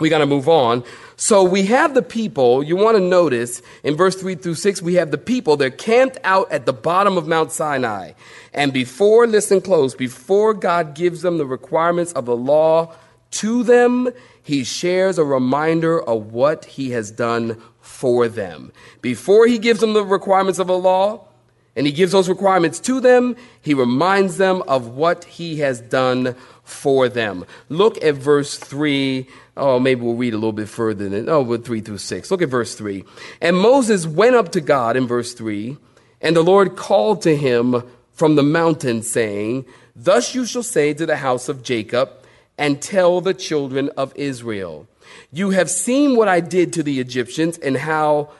We 0.00 0.08
got 0.08 0.18
to 0.18 0.26
move 0.26 0.48
on. 0.48 0.82
So 1.16 1.44
we 1.44 1.66
have 1.66 1.94
the 1.94 2.02
people, 2.02 2.64
you 2.64 2.74
want 2.74 2.96
to 2.96 3.00
notice 3.00 3.62
in 3.84 3.96
verse 3.96 4.16
3 4.16 4.34
through 4.34 4.56
6, 4.56 4.82
we 4.82 4.94
have 4.94 5.12
the 5.12 5.18
people, 5.18 5.56
they're 5.56 5.70
camped 5.70 6.18
out 6.24 6.50
at 6.50 6.66
the 6.66 6.72
bottom 6.72 7.16
of 7.16 7.28
Mount 7.28 7.52
Sinai. 7.52 8.12
And 8.52 8.72
before, 8.72 9.28
listen 9.28 9.60
close, 9.60 9.94
before 9.94 10.52
God 10.52 10.94
gives 10.94 11.22
them 11.22 11.38
the 11.38 11.46
requirements 11.46 12.12
of 12.14 12.26
the 12.26 12.36
law 12.36 12.92
to 13.32 13.62
them, 13.62 14.10
he 14.44 14.62
shares 14.62 15.16
a 15.16 15.24
reminder 15.24 16.00
of 16.00 16.32
what 16.32 16.66
he 16.66 16.90
has 16.90 17.10
done 17.10 17.60
for 17.80 18.28
them. 18.28 18.72
Before 19.00 19.46
he 19.46 19.58
gives 19.58 19.80
them 19.80 19.94
the 19.94 20.04
requirements 20.04 20.58
of 20.58 20.68
a 20.68 20.74
law, 20.74 21.26
and 21.74 21.86
he 21.86 21.92
gives 21.92 22.12
those 22.12 22.28
requirements 22.28 22.78
to 22.80 23.00
them, 23.00 23.36
he 23.62 23.72
reminds 23.72 24.36
them 24.36 24.62
of 24.68 24.88
what 24.88 25.24
he 25.24 25.60
has 25.60 25.80
done 25.80 26.36
for 26.62 27.08
them. 27.08 27.46
Look 27.70 28.02
at 28.04 28.16
verse 28.16 28.58
3. 28.58 29.26
Oh, 29.56 29.80
maybe 29.80 30.02
we'll 30.02 30.14
read 30.14 30.34
a 30.34 30.36
little 30.36 30.52
bit 30.52 30.68
further 30.68 31.08
than, 31.08 31.26
oh, 31.28 31.42
with 31.42 31.64
3 31.64 31.80
through 31.80 31.98
6. 31.98 32.30
Look 32.30 32.42
at 32.42 32.50
verse 32.50 32.74
3. 32.74 33.02
And 33.40 33.56
Moses 33.56 34.06
went 34.06 34.36
up 34.36 34.52
to 34.52 34.60
God 34.60 34.94
in 34.94 35.06
verse 35.06 35.32
3, 35.32 35.78
and 36.20 36.36
the 36.36 36.42
Lord 36.42 36.76
called 36.76 37.22
to 37.22 37.34
him 37.34 37.82
from 38.12 38.36
the 38.36 38.42
mountain, 38.42 39.02
saying, 39.02 39.64
Thus 39.96 40.34
you 40.34 40.44
shall 40.44 40.62
say 40.62 40.92
to 40.92 41.06
the 41.06 41.16
house 41.16 41.48
of 41.48 41.62
Jacob, 41.62 42.10
and 42.56 42.80
tell 42.80 43.20
the 43.20 43.34
children 43.34 43.90
of 43.96 44.12
Israel. 44.16 44.86
You 45.32 45.50
have 45.50 45.70
seen 45.70 46.16
what 46.16 46.28
I 46.28 46.40
did 46.40 46.72
to 46.74 46.82
the 46.82 47.00
Egyptians 47.00 47.58
and 47.58 47.76
how, 47.76 48.30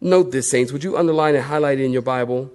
note 0.00 0.32
this, 0.32 0.50
saints, 0.50 0.72
would 0.72 0.84
you 0.84 0.96
underline 0.96 1.34
and 1.34 1.44
highlight 1.44 1.78
it 1.78 1.84
in 1.84 1.92
your 1.92 2.02
Bible 2.02 2.50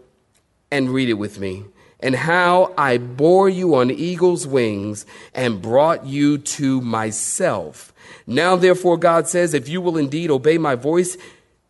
and 0.72 0.90
read 0.90 1.10
it 1.10 1.14
with 1.14 1.40
me? 1.40 1.66
And 2.00 2.16
how 2.16 2.74
I 2.78 2.98
bore 2.98 3.50
you 3.50 3.76
on 3.76 3.92
eagle's 3.92 4.48
wings 4.48 5.06
and 5.34 5.62
brought 5.62 6.06
you 6.06 6.38
to 6.38 6.80
myself. 6.80 7.94
Now, 8.26 8.56
therefore, 8.56 8.98
God 8.98 9.28
says, 9.28 9.54
if 9.54 9.68
you 9.68 9.82
will 9.82 9.98
indeed 9.98 10.32
obey 10.32 10.58
my 10.58 10.76
voice 10.76 11.18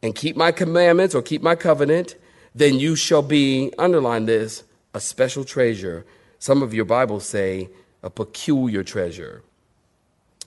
and 0.03 0.15
keep 0.15 0.35
my 0.35 0.51
commandments 0.51 1.15
or 1.15 1.23
keep 1.23 1.41
my 1.41 1.55
covenant, 1.55 2.15
then 2.53 2.75
you 2.79 2.95
shall 2.95 3.23
be, 3.23 3.73
underline 3.79 4.25
this, 4.25 4.63
a 4.93 4.99
special 4.99 5.43
treasure. 5.43 6.05
Some 6.37 6.61
of 6.61 6.73
your 6.73 6.85
Bibles 6.85 7.25
say, 7.25 7.69
a 8.03 8.09
peculiar 8.09 8.83
treasure. 8.83 9.43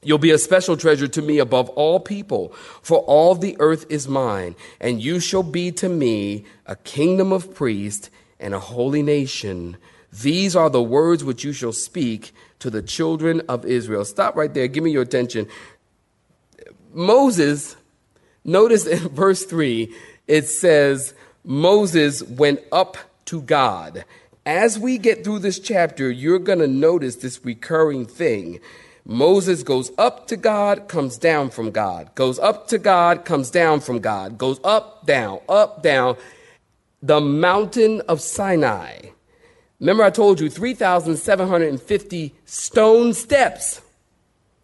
You'll 0.04 0.18
be 0.18 0.32
a 0.32 0.38
special 0.38 0.76
treasure 0.76 1.06
to 1.06 1.22
me 1.22 1.38
above 1.38 1.68
all 1.70 2.00
people, 2.00 2.48
for 2.82 2.98
all 3.00 3.34
the 3.34 3.56
earth 3.60 3.86
is 3.88 4.08
mine, 4.08 4.56
and 4.80 5.00
you 5.00 5.20
shall 5.20 5.44
be 5.44 5.70
to 5.72 5.88
me 5.88 6.44
a 6.66 6.74
kingdom 6.74 7.32
of 7.32 7.54
priests 7.54 8.10
and 8.40 8.52
a 8.52 8.58
holy 8.58 9.02
nation. 9.02 9.76
These 10.12 10.56
are 10.56 10.68
the 10.68 10.82
words 10.82 11.22
which 11.22 11.44
you 11.44 11.52
shall 11.52 11.72
speak 11.72 12.34
to 12.58 12.68
the 12.68 12.82
children 12.82 13.42
of 13.48 13.64
Israel. 13.64 14.04
Stop 14.04 14.34
right 14.34 14.52
there. 14.52 14.66
Give 14.66 14.82
me 14.82 14.90
your 14.90 15.02
attention. 15.02 15.46
Moses, 16.92 17.76
notice 18.44 18.86
in 18.86 19.08
verse 19.14 19.44
3, 19.44 19.94
it 20.26 20.48
says, 20.48 21.14
Moses 21.44 22.22
went 22.24 22.60
up 22.72 22.96
to 23.26 23.40
God 23.40 24.04
as 24.44 24.78
we 24.78 24.98
get 24.98 25.24
through 25.24 25.40
this 25.40 25.58
chapter, 25.58 26.10
you're 26.10 26.38
going 26.38 26.58
to 26.58 26.66
notice 26.66 27.16
this 27.16 27.44
recurring 27.44 28.06
thing. 28.06 28.60
Moses 29.04 29.62
goes 29.62 29.90
up 29.98 30.26
to 30.28 30.36
God, 30.36 30.88
comes 30.88 31.18
down 31.18 31.50
from 31.50 31.70
God, 31.70 32.14
goes 32.14 32.38
up 32.38 32.68
to 32.68 32.78
God, 32.78 33.24
comes 33.24 33.50
down 33.50 33.80
from 33.80 33.98
God, 33.98 34.38
goes 34.38 34.60
up, 34.62 35.06
down, 35.06 35.40
up, 35.48 35.82
down. 35.82 36.16
The 37.02 37.20
mountain 37.20 38.00
of 38.02 38.20
Sinai. 38.20 39.10
Remember, 39.80 40.04
I 40.04 40.10
told 40.10 40.40
you 40.40 40.48
3,750 40.48 42.34
stone 42.44 43.14
steps. 43.14 43.80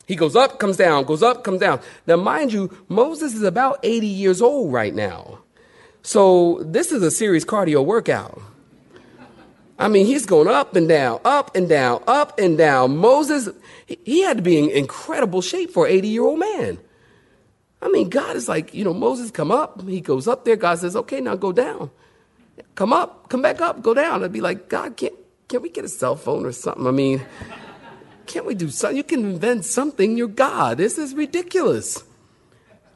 He 0.06 0.14
goes 0.14 0.36
up, 0.36 0.60
comes 0.60 0.76
down, 0.76 1.04
goes 1.04 1.22
up, 1.22 1.42
comes 1.42 1.60
down. 1.60 1.80
Now, 2.06 2.16
mind 2.16 2.52
you, 2.52 2.70
Moses 2.88 3.34
is 3.34 3.42
about 3.42 3.80
80 3.82 4.06
years 4.06 4.40
old 4.40 4.72
right 4.72 4.94
now. 4.94 5.40
So, 6.02 6.62
this 6.62 6.92
is 6.92 7.02
a 7.02 7.10
serious 7.10 7.44
cardio 7.44 7.84
workout. 7.84 8.40
I 9.78 9.88
mean, 9.88 10.06
he's 10.06 10.26
going 10.26 10.48
up 10.48 10.74
and 10.74 10.88
down, 10.88 11.20
up 11.24 11.54
and 11.54 11.68
down, 11.68 12.02
up 12.06 12.38
and 12.38 12.58
down. 12.58 12.96
Moses, 12.96 13.48
he 13.86 14.22
had 14.22 14.38
to 14.38 14.42
be 14.42 14.58
in 14.58 14.70
incredible 14.70 15.40
shape 15.40 15.70
for 15.70 15.86
an 15.86 15.92
80 15.92 16.08
year 16.08 16.24
old 16.24 16.40
man. 16.40 16.78
I 17.80 17.88
mean, 17.88 18.08
God 18.08 18.34
is 18.34 18.48
like, 18.48 18.74
you 18.74 18.84
know, 18.84 18.92
Moses, 18.92 19.30
come 19.30 19.52
up. 19.52 19.86
He 19.86 20.00
goes 20.00 20.26
up 20.26 20.44
there. 20.44 20.56
God 20.56 20.80
says, 20.80 20.96
okay, 20.96 21.20
now 21.20 21.36
go 21.36 21.52
down. 21.52 21.90
Come 22.74 22.92
up, 22.92 23.28
come 23.28 23.40
back 23.40 23.60
up, 23.60 23.82
go 23.82 23.94
down. 23.94 24.24
I'd 24.24 24.32
be 24.32 24.40
like, 24.40 24.68
God, 24.68 24.96
can't, 24.96 25.14
can 25.48 25.62
we 25.62 25.68
get 25.68 25.84
a 25.84 25.88
cell 25.88 26.16
phone 26.16 26.44
or 26.44 26.50
something? 26.50 26.86
I 26.86 26.90
mean, 26.90 27.24
can't 28.26 28.46
we 28.46 28.54
do 28.54 28.70
something? 28.70 28.96
You 28.96 29.04
can 29.04 29.20
invent 29.20 29.64
something. 29.64 30.16
You're 30.16 30.26
God. 30.26 30.78
This 30.78 30.98
is 30.98 31.14
ridiculous. 31.14 32.02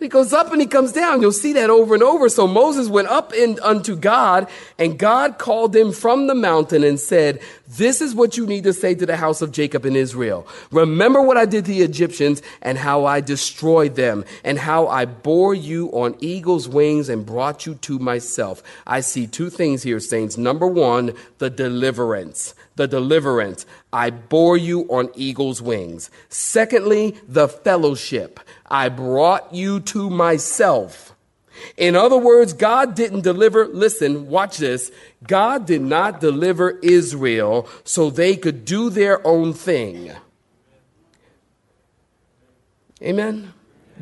He 0.02 0.08
goes 0.08 0.32
up 0.32 0.52
and 0.52 0.60
he 0.60 0.66
comes 0.66 0.92
down. 0.92 1.20
You'll 1.20 1.32
see 1.32 1.52
that 1.54 1.70
over 1.70 1.94
and 1.94 2.02
over. 2.02 2.28
So 2.28 2.46
Moses 2.46 2.88
went 2.88 3.08
up 3.08 3.32
in, 3.32 3.58
unto 3.60 3.96
God, 3.96 4.48
and 4.78 4.98
God 4.98 5.38
called 5.38 5.74
him 5.74 5.92
from 5.92 6.26
the 6.26 6.34
mountain 6.34 6.84
and 6.84 6.98
said, 6.98 7.40
This 7.68 8.00
is 8.00 8.14
what 8.14 8.36
you 8.36 8.46
need 8.46 8.64
to 8.64 8.72
say 8.72 8.94
to 8.94 9.06
the 9.06 9.16
house 9.16 9.42
of 9.42 9.52
Jacob 9.52 9.84
and 9.84 9.96
Israel. 9.96 10.46
Remember 10.70 11.22
what 11.22 11.36
I 11.36 11.44
did 11.44 11.64
to 11.66 11.70
the 11.70 11.82
Egyptians 11.82 12.42
and 12.60 12.78
how 12.78 13.04
I 13.04 13.20
destroyed 13.20 13.94
them, 13.94 14.24
and 14.44 14.58
how 14.58 14.88
I 14.88 15.04
bore 15.04 15.54
you 15.54 15.88
on 15.90 16.16
eagle's 16.20 16.68
wings 16.68 17.08
and 17.08 17.24
brought 17.24 17.66
you 17.66 17.74
to 17.76 17.98
myself. 17.98 18.62
I 18.86 19.00
see 19.00 19.26
two 19.26 19.50
things 19.50 19.82
here, 19.82 20.00
saints. 20.00 20.36
Number 20.36 20.66
one, 20.66 21.14
the 21.38 21.50
deliverance. 21.50 22.54
The 22.76 22.88
deliverance. 22.88 23.66
I 23.92 24.10
bore 24.10 24.56
you 24.56 24.82
on 24.88 25.10
eagle's 25.14 25.60
wings. 25.60 26.10
Secondly, 26.28 27.16
the 27.28 27.48
fellowship. 27.48 28.40
I 28.66 28.88
brought 28.88 29.52
you 29.52 29.80
to 29.80 30.08
myself. 30.08 31.14
In 31.76 31.94
other 31.94 32.16
words, 32.16 32.54
God 32.54 32.94
didn't 32.94 33.20
deliver, 33.20 33.66
listen, 33.66 34.28
watch 34.28 34.56
this. 34.56 34.90
God 35.26 35.66
did 35.66 35.82
not 35.82 36.20
deliver 36.20 36.70
Israel 36.82 37.68
so 37.84 38.08
they 38.08 38.36
could 38.36 38.64
do 38.64 38.88
their 38.88 39.24
own 39.26 39.52
thing. 39.52 40.12
Amen. 43.02 43.52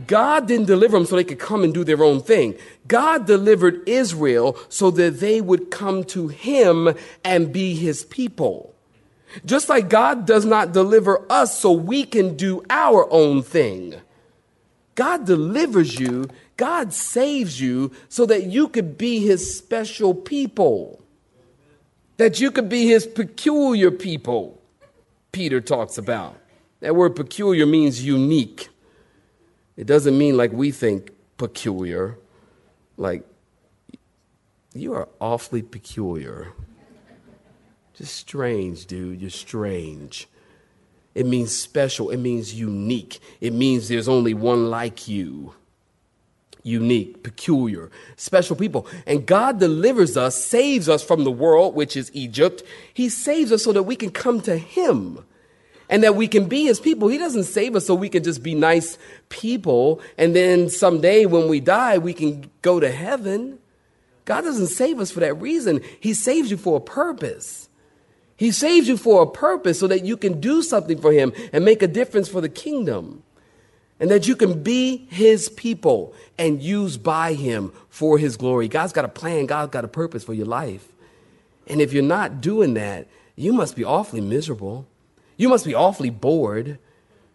God 0.06 0.46
didn't 0.46 0.66
deliver 0.66 0.96
them 0.96 1.06
so 1.06 1.16
they 1.16 1.24
could 1.24 1.38
come 1.38 1.64
and 1.64 1.74
do 1.74 1.84
their 1.84 2.02
own 2.02 2.20
thing. 2.22 2.54
God 2.86 3.26
delivered 3.26 3.88
Israel 3.88 4.56
so 4.68 4.90
that 4.92 5.20
they 5.20 5.40
would 5.40 5.70
come 5.70 6.04
to 6.04 6.28
him 6.28 6.94
and 7.24 7.52
be 7.52 7.74
his 7.74 8.04
people. 8.04 8.74
Just 9.44 9.68
like 9.68 9.88
God 9.88 10.26
does 10.26 10.44
not 10.44 10.72
deliver 10.72 11.24
us 11.30 11.58
so 11.58 11.72
we 11.72 12.04
can 12.04 12.36
do 12.36 12.64
our 12.68 13.10
own 13.12 13.42
thing. 13.42 13.94
God 14.94 15.24
delivers 15.24 15.98
you, 15.98 16.28
God 16.56 16.92
saves 16.92 17.60
you 17.60 17.92
so 18.08 18.26
that 18.26 18.44
you 18.44 18.68
could 18.68 18.98
be 18.98 19.20
his 19.20 19.56
special 19.56 20.14
people, 20.14 21.02
that 22.16 22.40
you 22.40 22.50
could 22.50 22.68
be 22.68 22.86
his 22.86 23.06
peculiar 23.06 23.90
people, 23.90 24.60
Peter 25.32 25.60
talks 25.60 25.96
about. 25.96 26.36
That 26.80 26.96
word 26.96 27.16
peculiar 27.16 27.66
means 27.66 28.04
unique. 28.04 28.68
It 29.76 29.86
doesn't 29.86 30.18
mean 30.18 30.36
like 30.36 30.52
we 30.52 30.70
think 30.70 31.12
peculiar, 31.38 32.18
like 32.96 33.24
you 34.74 34.92
are 34.92 35.08
awfully 35.20 35.62
peculiar. 35.62 36.52
Just 38.00 38.16
strange, 38.16 38.86
dude. 38.86 39.20
You're 39.20 39.28
strange. 39.28 40.26
It 41.14 41.26
means 41.26 41.54
special. 41.54 42.08
It 42.08 42.16
means 42.16 42.54
unique. 42.54 43.20
It 43.42 43.52
means 43.52 43.88
there's 43.88 44.08
only 44.08 44.32
one 44.32 44.70
like 44.70 45.06
you. 45.06 45.54
unique, 46.62 47.22
peculiar, 47.22 47.90
special 48.16 48.56
people. 48.56 48.86
And 49.06 49.26
God 49.26 49.58
delivers 49.60 50.16
us, 50.16 50.42
saves 50.44 50.88
us 50.88 51.02
from 51.02 51.24
the 51.24 51.30
world, 51.30 51.74
which 51.74 51.96
is 51.96 52.10
Egypt. 52.14 52.62
He 52.92 53.08
saves 53.08 53.52
us 53.52 53.64
so 53.64 53.72
that 53.72 53.84
we 53.84 53.96
can 53.96 54.10
come 54.10 54.40
to 54.42 54.58
Him 54.58 55.24
and 55.88 56.02
that 56.04 56.14
we 56.16 56.28
can 56.28 56.46
be 56.48 56.64
His 56.64 56.80
people. 56.80 57.08
He 57.08 57.18
doesn't 57.18 57.44
save 57.44 57.76
us 57.76 57.86
so 57.86 57.94
we 57.94 58.10
can 58.10 58.22
just 58.22 58.42
be 58.42 58.54
nice 58.54 58.98
people 59.28 60.02
and 60.18 60.36
then 60.36 60.68
someday 60.68 61.26
when 61.26 61.48
we 61.48 61.60
die, 61.60 61.98
we 61.98 62.12
can 62.12 62.50
go 62.62 62.80
to 62.80 62.90
heaven. 62.90 63.58
God 64.26 64.42
doesn't 64.42 64.68
save 64.68 65.00
us 65.00 65.10
for 65.10 65.20
that 65.20 65.34
reason. 65.34 65.80
He 65.98 66.14
saves 66.14 66.50
you 66.50 66.58
for 66.58 66.76
a 66.76 66.80
purpose. 66.80 67.69
He 68.40 68.50
saves 68.50 68.88
you 68.88 68.96
for 68.96 69.22
a 69.22 69.26
purpose 69.26 69.78
so 69.78 69.86
that 69.86 70.04
you 70.04 70.16
can 70.16 70.40
do 70.40 70.62
something 70.62 71.00
for 71.00 71.12
Him 71.12 71.32
and 71.52 71.64
make 71.64 71.82
a 71.82 71.86
difference 71.86 72.28
for 72.28 72.40
the 72.40 72.48
kingdom 72.48 73.22
and 74.00 74.10
that 74.10 74.26
you 74.26 74.34
can 74.34 74.62
be 74.62 75.06
his 75.10 75.50
people 75.50 76.14
and 76.38 76.62
used 76.62 77.02
by 77.02 77.34
him 77.34 77.70
for 77.90 78.16
his 78.16 78.38
glory. 78.38 78.66
God's 78.66 78.94
got 78.94 79.04
a 79.04 79.08
plan, 79.08 79.44
God's 79.44 79.70
got 79.70 79.84
a 79.84 79.88
purpose 79.88 80.24
for 80.24 80.32
your 80.32 80.46
life. 80.46 80.88
And 81.66 81.82
if 81.82 81.92
you're 81.92 82.02
not 82.02 82.40
doing 82.40 82.74
that, 82.74 83.06
you 83.36 83.52
must 83.52 83.76
be 83.76 83.84
awfully 83.84 84.22
miserable. 84.22 84.86
You 85.36 85.50
must 85.50 85.66
be 85.66 85.74
awfully 85.74 86.10
bored. 86.10 86.78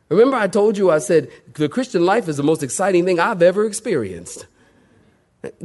Remember, 0.10 0.38
I 0.38 0.48
told 0.48 0.78
you, 0.78 0.90
I 0.90 0.98
said, 0.98 1.30
the 1.54 1.70
Christian 1.70 2.04
life 2.04 2.28
is 2.28 2.38
the 2.38 2.44
most 2.44 2.64
exciting 2.64 3.06
thing 3.06 3.20
I've 3.20 3.44
ever 3.44 3.66
experienced. 3.66 4.48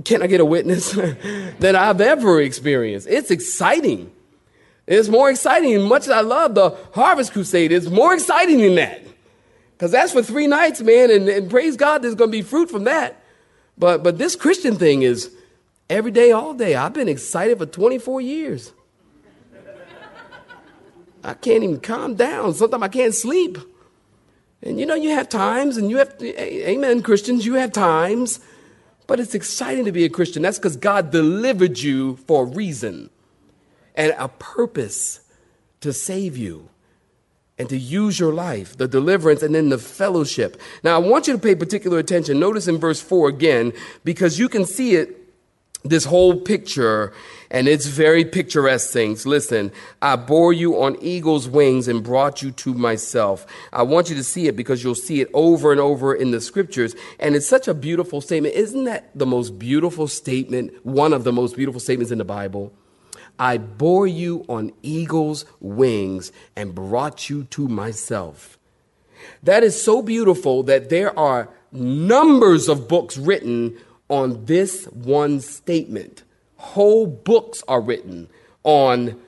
Can 0.04 0.22
I 0.22 0.26
get 0.26 0.40
a 0.40 0.44
witness? 0.44 0.92
that 1.60 1.74
I've 1.74 2.02
ever 2.02 2.42
experienced. 2.42 3.06
It's 3.08 3.30
exciting. 3.30 4.12
It's 4.90 5.08
more 5.08 5.30
exciting. 5.30 5.80
Much 5.82 6.02
as 6.02 6.10
I 6.10 6.20
love 6.20 6.56
the 6.56 6.76
Harvest 6.92 7.32
Crusade, 7.32 7.70
it's 7.70 7.86
more 7.86 8.12
exciting 8.12 8.58
than 8.58 8.74
that. 8.74 9.06
Because 9.72 9.92
that's 9.92 10.12
for 10.12 10.20
three 10.20 10.48
nights, 10.48 10.82
man, 10.82 11.12
and, 11.12 11.28
and 11.28 11.48
praise 11.48 11.76
God, 11.76 12.02
there's 12.02 12.16
going 12.16 12.30
to 12.30 12.36
be 12.36 12.42
fruit 12.42 12.68
from 12.68 12.84
that. 12.84 13.22
But, 13.78 14.02
but 14.02 14.18
this 14.18 14.34
Christian 14.34 14.74
thing 14.74 15.02
is 15.02 15.32
every 15.88 16.10
day, 16.10 16.32
all 16.32 16.54
day. 16.54 16.74
I've 16.74 16.92
been 16.92 17.08
excited 17.08 17.58
for 17.58 17.66
24 17.66 18.20
years. 18.20 18.72
I 21.22 21.34
can't 21.34 21.62
even 21.62 21.78
calm 21.78 22.16
down. 22.16 22.52
Sometimes 22.54 22.82
I 22.82 22.88
can't 22.88 23.14
sleep. 23.14 23.58
And 24.60 24.80
you 24.80 24.86
know, 24.86 24.96
you 24.96 25.10
have 25.10 25.28
times, 25.28 25.76
and 25.76 25.88
you 25.88 25.98
have, 25.98 26.20
amen, 26.20 27.02
Christians, 27.02 27.46
you 27.46 27.54
have 27.54 27.70
times, 27.70 28.40
but 29.06 29.20
it's 29.20 29.36
exciting 29.36 29.84
to 29.84 29.92
be 29.92 30.04
a 30.04 30.10
Christian. 30.10 30.42
That's 30.42 30.58
because 30.58 30.76
God 30.76 31.12
delivered 31.12 31.78
you 31.78 32.16
for 32.26 32.42
a 32.42 32.46
reason 32.46 33.08
and 33.94 34.14
a 34.18 34.28
purpose 34.28 35.20
to 35.80 35.92
save 35.92 36.36
you 36.36 36.68
and 37.58 37.68
to 37.68 37.76
use 37.76 38.18
your 38.18 38.32
life, 38.32 38.76
the 38.78 38.88
deliverance, 38.88 39.42
and 39.42 39.54
then 39.54 39.68
the 39.68 39.78
fellowship. 39.78 40.58
Now, 40.82 40.94
I 40.94 40.98
want 40.98 41.26
you 41.26 41.34
to 41.34 41.38
pay 41.38 41.54
particular 41.54 41.98
attention. 41.98 42.40
Notice 42.40 42.68
in 42.68 42.78
verse 42.78 43.02
4 43.02 43.28
again, 43.28 43.74
because 44.02 44.38
you 44.38 44.48
can 44.48 44.64
see 44.64 44.94
it, 44.94 45.16
this 45.82 46.04
whole 46.04 46.40
picture, 46.40 47.12
and 47.50 47.68
it's 47.68 47.86
very 47.86 48.24
picturesque 48.24 48.90
things. 48.90 49.26
Listen, 49.26 49.72
I 50.00 50.16
bore 50.16 50.52
you 50.52 50.82
on 50.82 50.96
eagle's 51.02 51.48
wings 51.48 51.88
and 51.88 52.02
brought 52.02 52.42
you 52.42 52.50
to 52.52 52.74
myself. 52.74 53.46
I 53.72 53.82
want 53.82 54.08
you 54.08 54.16
to 54.16 54.24
see 54.24 54.46
it 54.46 54.56
because 54.56 54.84
you'll 54.84 54.94
see 54.94 55.20
it 55.20 55.28
over 55.32 55.72
and 55.72 55.80
over 55.80 56.14
in 56.14 56.30
the 56.30 56.40
scriptures. 56.40 56.94
And 57.18 57.34
it's 57.34 57.48
such 57.48 57.68
a 57.68 57.74
beautiful 57.74 58.20
statement. 58.20 58.54
Isn't 58.54 58.84
that 58.84 59.10
the 59.14 59.26
most 59.26 59.58
beautiful 59.58 60.06
statement, 60.06 60.84
one 60.84 61.12
of 61.12 61.24
the 61.24 61.32
most 61.32 61.56
beautiful 61.56 61.80
statements 61.80 62.12
in 62.12 62.18
the 62.18 62.24
Bible? 62.24 62.72
I 63.40 63.56
bore 63.56 64.06
you 64.06 64.44
on 64.50 64.72
eagle's 64.82 65.46
wings 65.60 66.30
and 66.54 66.74
brought 66.74 67.30
you 67.30 67.44
to 67.44 67.66
myself. 67.66 68.58
That 69.42 69.64
is 69.64 69.82
so 69.82 70.02
beautiful 70.02 70.62
that 70.64 70.90
there 70.90 71.18
are 71.18 71.48
numbers 71.72 72.68
of 72.68 72.86
books 72.86 73.16
written 73.16 73.78
on 74.10 74.44
this 74.44 74.84
one 74.86 75.40
statement. 75.40 76.22
Whole 76.56 77.06
books 77.06 77.62
are 77.66 77.80
written 77.80 78.28
on, 78.62 79.18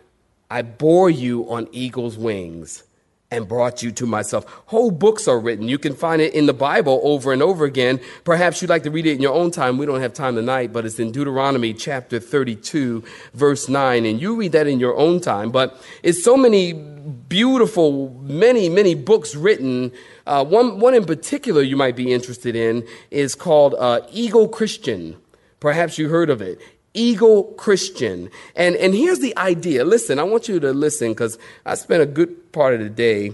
I 0.51 0.61
bore 0.61 1.09
you 1.09 1.51
on 1.51 1.69
eagle's 1.73 2.19
wings 2.19 2.85
and 3.33 3.49
brought 3.49 3.83
you 3.83 3.91
to 3.91 4.07
myself. 4.07 4.45
Whole 4.67 4.91
books 4.91 5.27
are 5.27 5.41
written. 5.41 5.67
You 5.67 5.79
can 5.79 5.95
find 5.95 6.21
it 6.21 6.35
in 6.35 6.45
the 6.45 6.53
Bible 6.53 7.01
over 7.03 7.33
and 7.33 7.43
over 7.43 7.65
again. 7.65 7.99
Perhaps 8.25 8.61
you'd 8.61 8.69
like 8.69 8.83
to 8.83 8.91
read 8.91 9.07
it 9.07 9.15
in 9.15 9.23
your 9.23 9.33
own 9.33 9.51
time. 9.51 9.79
We 9.79 9.87
don't 9.87 10.03
have 10.03 10.13
time 10.13 10.37
tonight, 10.37 10.71
but 10.71 10.85
it's 10.85 10.99
in 10.99 11.13
Deuteronomy 11.13 11.73
chapter 11.73 12.21
32, 12.21 13.03
verse 13.33 13.71
9. 13.71 14.05
And 14.05 14.21
you 14.21 14.37
read 14.37 14.53
that 14.53 14.67
in 14.67 14.79
your 14.79 14.95
own 14.99 15.19
time. 15.19 15.51
But 15.51 15.83
it's 16.03 16.23
so 16.23 16.37
many 16.37 16.75
beautiful, 16.75 18.11
many, 18.21 18.69
many 18.69 18.95
books 18.95 19.35
written. 19.35 19.93
Uh, 20.27 20.45
one, 20.45 20.79
one 20.79 20.95
in 20.95 21.07
particular 21.07 21.63
you 21.63 21.77
might 21.77 21.97
be 21.97 22.13
interested 22.13 22.55
in 22.55 22.87
is 23.11 23.35
called 23.35 23.75
uh, 23.79 24.03
Eagle 24.11 24.47
Christian. 24.47 25.17
Perhaps 25.59 25.97
you 25.97 26.11
heard 26.11 26.29
of 26.29 26.43
it. 26.43 26.61
Eagle 26.95 27.45
Christian. 27.57 28.31
And, 28.55 28.77
and 28.77 28.95
here's 28.95 29.21
the 29.21 29.37
idea. 29.37 29.85
Listen, 29.85 30.19
I 30.19 30.25
want 30.25 30.49
you 30.49 30.61
to 30.61 30.73
listen 30.73 31.13
because 31.13 31.39
I 31.65 31.75
spent 31.75 32.03
a 32.03 32.07
good 32.07 32.53
part 32.53 32.75
of 32.75 32.81
the 32.81 32.91
day 32.91 33.33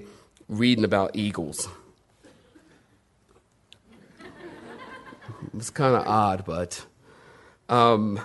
reading 0.48 0.84
about 0.84 1.12
eagles. 1.14 1.68
It's 5.54 5.70
kind 5.70 5.96
of 5.96 6.06
odd, 6.06 6.44
but 6.44 6.84
um, 7.68 8.20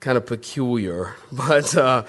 kind 0.00 0.16
of 0.16 0.26
peculiar. 0.26 1.14
But 1.32 1.76
uh, 1.76 2.04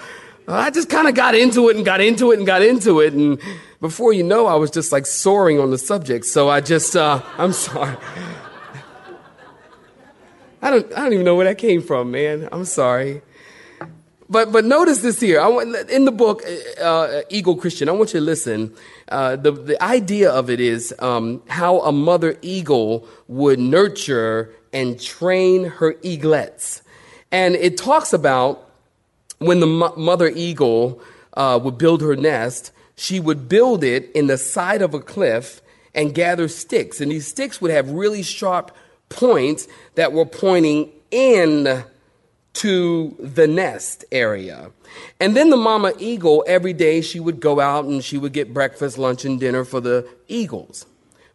I 0.48 0.70
just 0.70 0.88
kind 0.88 1.08
of 1.08 1.14
got 1.14 1.34
into 1.34 1.68
it 1.68 1.76
and 1.76 1.84
got 1.84 2.00
into 2.00 2.30
it 2.30 2.38
and 2.38 2.46
got 2.46 2.62
into 2.62 3.00
it. 3.00 3.12
And 3.12 3.40
before 3.80 4.12
you 4.12 4.22
know, 4.22 4.46
I 4.46 4.54
was 4.54 4.70
just 4.70 4.92
like 4.92 5.04
soaring 5.06 5.58
on 5.58 5.70
the 5.70 5.78
subject. 5.78 6.24
So 6.24 6.48
I 6.48 6.60
just, 6.60 6.96
uh, 6.96 7.20
I'm 7.38 7.52
sorry. 7.52 7.96
I 10.66 10.70
don't, 10.70 10.92
I 10.94 11.02
don't 11.02 11.12
even 11.12 11.24
know 11.24 11.36
where 11.36 11.46
that 11.46 11.58
came 11.58 11.80
from, 11.80 12.10
man. 12.10 12.48
I'm 12.50 12.64
sorry. 12.64 13.22
But, 14.28 14.50
but 14.50 14.64
notice 14.64 14.98
this 14.98 15.20
here. 15.20 15.40
I 15.40 15.46
want, 15.46 15.76
in 15.88 16.06
the 16.06 16.10
book, 16.10 16.42
uh, 16.82 17.20
Eagle 17.28 17.54
Christian, 17.54 17.88
I 17.88 17.92
want 17.92 18.12
you 18.12 18.18
to 18.18 18.26
listen. 18.26 18.74
Uh, 19.06 19.36
the, 19.36 19.52
the 19.52 19.80
idea 19.80 20.28
of 20.28 20.50
it 20.50 20.58
is 20.58 20.92
um, 20.98 21.40
how 21.46 21.78
a 21.82 21.92
mother 21.92 22.36
eagle 22.42 23.06
would 23.28 23.60
nurture 23.60 24.52
and 24.72 25.00
train 25.00 25.66
her 25.66 25.94
eaglets. 26.02 26.82
And 27.30 27.54
it 27.54 27.76
talks 27.76 28.12
about 28.12 28.68
when 29.38 29.60
the 29.60 29.68
mo- 29.68 29.94
mother 29.96 30.32
eagle 30.34 31.00
uh, 31.34 31.60
would 31.62 31.78
build 31.78 32.02
her 32.02 32.16
nest, 32.16 32.72
she 32.96 33.20
would 33.20 33.48
build 33.48 33.84
it 33.84 34.10
in 34.16 34.26
the 34.26 34.36
side 34.36 34.82
of 34.82 34.94
a 34.94 35.00
cliff 35.00 35.62
and 35.94 36.12
gather 36.12 36.48
sticks. 36.48 37.00
And 37.00 37.12
these 37.12 37.28
sticks 37.28 37.60
would 37.60 37.70
have 37.70 37.88
really 37.88 38.24
sharp 38.24 38.76
points 39.08 39.68
that 39.94 40.12
were 40.12 40.26
pointing 40.26 40.90
in 41.10 41.84
to 42.54 43.14
the 43.18 43.46
nest 43.46 44.04
area. 44.10 44.70
And 45.20 45.36
then 45.36 45.50
the 45.50 45.56
mama 45.56 45.92
eagle, 45.98 46.42
every 46.46 46.72
day 46.72 47.02
she 47.02 47.20
would 47.20 47.38
go 47.38 47.60
out 47.60 47.84
and 47.84 48.02
she 48.02 48.16
would 48.16 48.32
get 48.32 48.54
breakfast, 48.54 48.96
lunch, 48.96 49.24
and 49.24 49.38
dinner 49.38 49.64
for 49.64 49.80
the 49.80 50.08
eagles, 50.26 50.86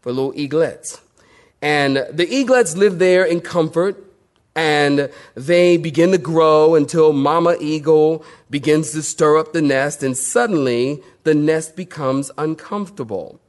for 0.01 0.11
little 0.11 0.33
eaglets. 0.33 0.99
And 1.61 1.97
the 2.11 2.25
eaglets 2.25 2.75
live 2.75 2.97
there 2.97 3.23
in 3.23 3.39
comfort 3.39 4.03
and 4.55 5.09
they 5.35 5.77
begin 5.77 6.11
to 6.11 6.17
grow 6.17 6.75
until 6.75 7.13
mama 7.13 7.55
eagle 7.59 8.25
begins 8.49 8.91
to 8.91 9.01
stir 9.01 9.37
up 9.37 9.53
the 9.53 9.61
nest 9.61 10.03
and 10.03 10.17
suddenly 10.17 11.01
the 11.23 11.35
nest 11.35 11.75
becomes 11.75 12.31
uncomfortable. 12.37 13.39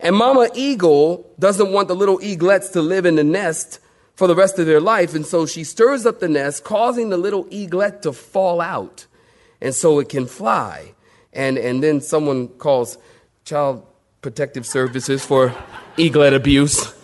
And 0.00 0.16
Mama 0.16 0.48
Eagle 0.54 1.30
doesn't 1.38 1.72
want 1.72 1.88
the 1.88 1.96
little 1.96 2.20
eaglets 2.22 2.68
to 2.70 2.82
live 2.82 3.06
in 3.06 3.16
the 3.16 3.24
nest 3.24 3.78
for 4.14 4.26
the 4.26 4.34
rest 4.34 4.58
of 4.58 4.66
their 4.66 4.80
life. 4.80 5.14
And 5.14 5.26
so 5.26 5.46
she 5.46 5.64
stirs 5.64 6.06
up 6.06 6.20
the 6.20 6.28
nest, 6.28 6.64
causing 6.64 7.10
the 7.10 7.16
little 7.16 7.46
eaglet 7.50 8.02
to 8.02 8.12
fall 8.12 8.60
out. 8.60 9.06
And 9.60 9.74
so 9.74 9.98
it 9.98 10.08
can 10.08 10.26
fly. 10.26 10.94
And, 11.32 11.56
and 11.56 11.82
then 11.82 12.00
someone 12.00 12.48
calls 12.48 12.98
Child 13.44 13.86
Protective 14.20 14.66
Services 14.66 15.24
for 15.24 15.54
eaglet 15.96 16.34
abuse. 16.34 16.94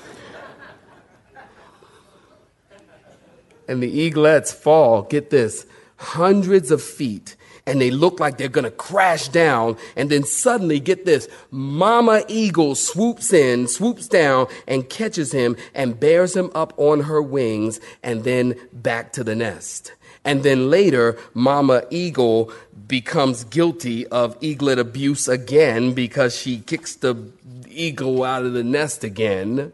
And 3.67 3.83
the 3.83 3.91
eaglets 3.91 4.51
fall, 4.51 5.03
get 5.03 5.31
this, 5.31 5.67
hundreds 5.97 6.71
of 6.71 6.83
feet 6.83 7.37
and 7.69 7.83
they 7.83 7.91
look 7.91 8.19
like 8.19 8.39
they're 8.39 8.49
going 8.49 8.65
to 8.65 8.71
crash 8.71 9.29
down. 9.29 9.77
And 9.95 10.09
then 10.09 10.25
suddenly, 10.25 10.81
get 10.81 11.05
this, 11.05 11.29
Mama 11.51 12.25
Eagle 12.27 12.75
swoops 12.75 13.33
in, 13.33 13.69
swoops 13.69 14.09
down, 14.09 14.47
and 14.67 14.89
catches 14.89 15.33
him 15.33 15.55
and 15.75 16.01
bears 16.01 16.35
him 16.35 16.51
up 16.55 16.73
on 16.79 17.01
her 17.01 17.21
wings 17.21 17.79
and 18.03 18.25
then 18.25 18.57
back 18.73 19.13
to 19.13 19.23
the 19.23 19.37
nest. 19.37 19.93
And 20.25 20.43
then 20.43 20.71
later, 20.71 21.19
Mama 21.35 21.85
Eagle 21.91 22.51
becomes 22.87 23.45
guilty 23.45 24.07
of 24.07 24.37
eaglet 24.41 24.79
abuse 24.79 25.29
again 25.29 25.93
because 25.93 26.35
she 26.35 26.61
kicks 26.61 26.97
the 26.97 27.17
eagle 27.69 28.25
out 28.25 28.47
of 28.47 28.55
the 28.55 28.65
nest 28.65 29.05
again. 29.05 29.73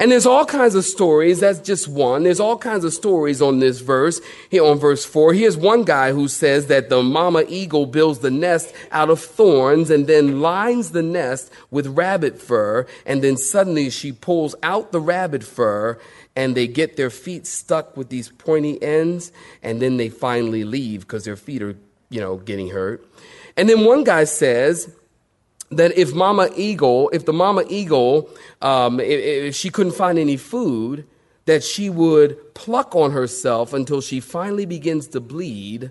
And 0.00 0.10
there's 0.10 0.24
all 0.24 0.46
kinds 0.46 0.74
of 0.74 0.86
stories. 0.86 1.40
That's 1.40 1.60
just 1.60 1.86
one. 1.86 2.22
There's 2.22 2.40
all 2.40 2.56
kinds 2.56 2.84
of 2.84 2.94
stories 2.94 3.42
on 3.42 3.58
this 3.58 3.80
verse. 3.80 4.18
Here 4.48 4.64
on 4.64 4.78
verse 4.78 5.04
four, 5.04 5.34
here's 5.34 5.58
one 5.58 5.84
guy 5.84 6.12
who 6.12 6.26
says 6.26 6.68
that 6.68 6.88
the 6.88 7.02
mama 7.02 7.44
eagle 7.46 7.84
builds 7.84 8.20
the 8.20 8.30
nest 8.30 8.74
out 8.92 9.10
of 9.10 9.20
thorns 9.20 9.90
and 9.90 10.06
then 10.06 10.40
lines 10.40 10.92
the 10.92 11.02
nest 11.02 11.52
with 11.70 11.86
rabbit 11.86 12.40
fur. 12.40 12.86
And 13.04 13.22
then 13.22 13.36
suddenly 13.36 13.90
she 13.90 14.10
pulls 14.10 14.54
out 14.62 14.90
the 14.90 15.00
rabbit 15.00 15.44
fur 15.44 15.98
and 16.34 16.56
they 16.56 16.66
get 16.66 16.96
their 16.96 17.10
feet 17.10 17.46
stuck 17.46 17.94
with 17.94 18.08
these 18.08 18.30
pointy 18.30 18.82
ends. 18.82 19.32
And 19.62 19.82
then 19.82 19.98
they 19.98 20.08
finally 20.08 20.64
leave 20.64 21.02
because 21.02 21.24
their 21.24 21.36
feet 21.36 21.60
are, 21.60 21.76
you 22.08 22.20
know, 22.20 22.38
getting 22.38 22.70
hurt. 22.70 23.06
And 23.54 23.68
then 23.68 23.84
one 23.84 24.04
guy 24.04 24.24
says, 24.24 24.90
that 25.70 25.96
if 25.96 26.14
Mama 26.14 26.50
Eagle, 26.56 27.10
if 27.12 27.24
the 27.24 27.32
Mama 27.32 27.64
Eagle, 27.68 28.28
um, 28.60 29.00
if, 29.00 29.20
if 29.20 29.54
she 29.54 29.70
couldn't 29.70 29.92
find 29.92 30.18
any 30.18 30.36
food, 30.36 31.06
that 31.46 31.62
she 31.64 31.88
would 31.88 32.54
pluck 32.54 32.94
on 32.94 33.12
herself 33.12 33.72
until 33.72 34.00
she 34.00 34.20
finally 34.20 34.66
begins 34.66 35.08
to 35.08 35.20
bleed, 35.20 35.90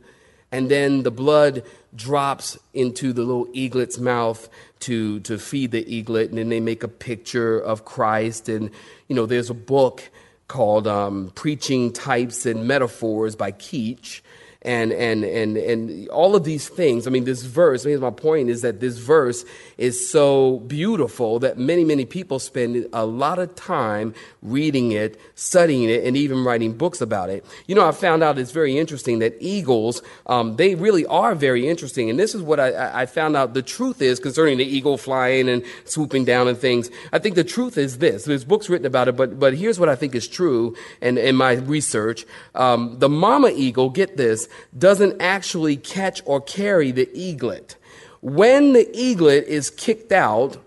and 0.52 0.70
then 0.70 1.04
the 1.04 1.12
blood 1.12 1.64
drops 1.96 2.58
into 2.74 3.14
the 3.14 3.22
little 3.22 3.48
eaglet's 3.54 4.00
mouth 4.00 4.50
to, 4.80 5.20
to 5.22 5.38
feed 5.38 5.72
the 5.72 5.86
eaglet, 5.94 6.30
and 6.30 6.38
then 6.38 6.50
they 6.50 6.60
make 6.60 6.84
a 6.84 6.88
picture 6.88 7.60
of 7.60 7.86
Christ. 7.86 8.50
And, 8.50 8.70
you 9.08 9.16
know, 9.16 9.26
there's 9.26 9.50
a 9.50 9.56
book 9.56 10.10
called 10.48 10.88
um, 10.88 11.32
Preaching 11.36 11.94
Types 11.94 12.46
and 12.46 12.68
Metaphors 12.68 13.36
by 13.36 13.52
Keach 13.52 14.22
and 14.64 14.92
and 14.92 15.24
and 15.24 15.56
and 15.56 16.10
all 16.10 16.36
of 16.36 16.44
these 16.44 16.68
things. 16.68 17.08
I 17.08 17.12
mean, 17.12 17.24
this 17.24 17.44
verse. 17.44 17.86
I 17.86 17.90
mean, 17.90 18.02
my 18.02 18.10
point 18.12 18.50
is 18.50 18.62
that 18.62 18.82
this 18.82 18.98
verse 18.98 19.46
is 19.78 20.10
so 20.10 20.60
beautiful 20.68 21.40
that 21.40 21.58
many 21.58 21.86
many 21.86 22.04
people 22.04 22.40
spend 22.40 22.86
a 22.92 23.06
lot 23.06 23.40
of 23.40 23.56
time 23.56 24.14
reading 24.42 24.92
it, 24.92 25.20
studying 25.36 25.90
it, 25.90 26.04
and 26.04 26.18
even 26.18 26.44
writing 26.44 26.74
books 26.74 27.00
about 27.00 27.30
it. 27.30 27.46
You 27.68 27.76
know, 27.76 27.88
I 27.88 27.94
found 27.94 28.22
out 28.22 28.38
it's 28.38 28.52
very 28.52 28.78
interesting 28.78 29.20
that 29.20 29.36
eagles 29.40 30.02
um, 30.26 30.58
they 30.58 30.76
really 30.76 31.06
are 31.06 31.36
very 31.36 31.66
interesting, 31.68 32.10
and 32.10 32.20
this 32.20 32.36
is 32.36 32.42
what 32.42 32.60
I, 32.60 33.04
I 33.04 33.06
found 33.06 33.38
out. 33.38 33.54
The 33.54 33.62
truth 33.62 34.02
is 34.02 34.20
concerning 34.20 34.58
the 34.58 34.66
eagle 34.66 34.98
flying 34.98 35.48
and 35.48 35.64
swooping 35.86 36.26
down 36.26 36.50
and 36.50 36.58
things. 36.58 36.90
I 37.14 37.20
think 37.20 37.36
the 37.36 37.46
truth 37.46 37.78
is 37.78 38.00
this. 38.00 38.26
There's 38.26 38.44
books 38.44 38.70
written 38.70 38.86
about 38.86 39.08
it, 39.08 39.16
but 39.16 39.40
but 39.40 39.54
here's 39.54 39.80
what 39.80 39.88
I 39.88 39.96
think 39.96 40.16
is 40.16 40.28
true, 40.28 40.76
and 41.02 41.18
in 41.18 41.38
my 41.38 41.54
research, 41.54 42.26
um, 42.56 43.00
the 43.00 43.08
mama 43.08 43.52
eagle. 43.56 43.90
Get 43.90 44.18
this 44.18 44.49
doesn't 44.78 45.22
actually 45.22 45.78
catch 45.78 46.22
or 46.26 46.42
carry 46.42 46.92
the 46.92 47.10
eaglet. 47.14 47.76
When 48.22 48.74
the 48.74 48.90
eaglet 48.94 49.46
is 49.48 49.70
kicked 49.70 50.12
out 50.12 50.58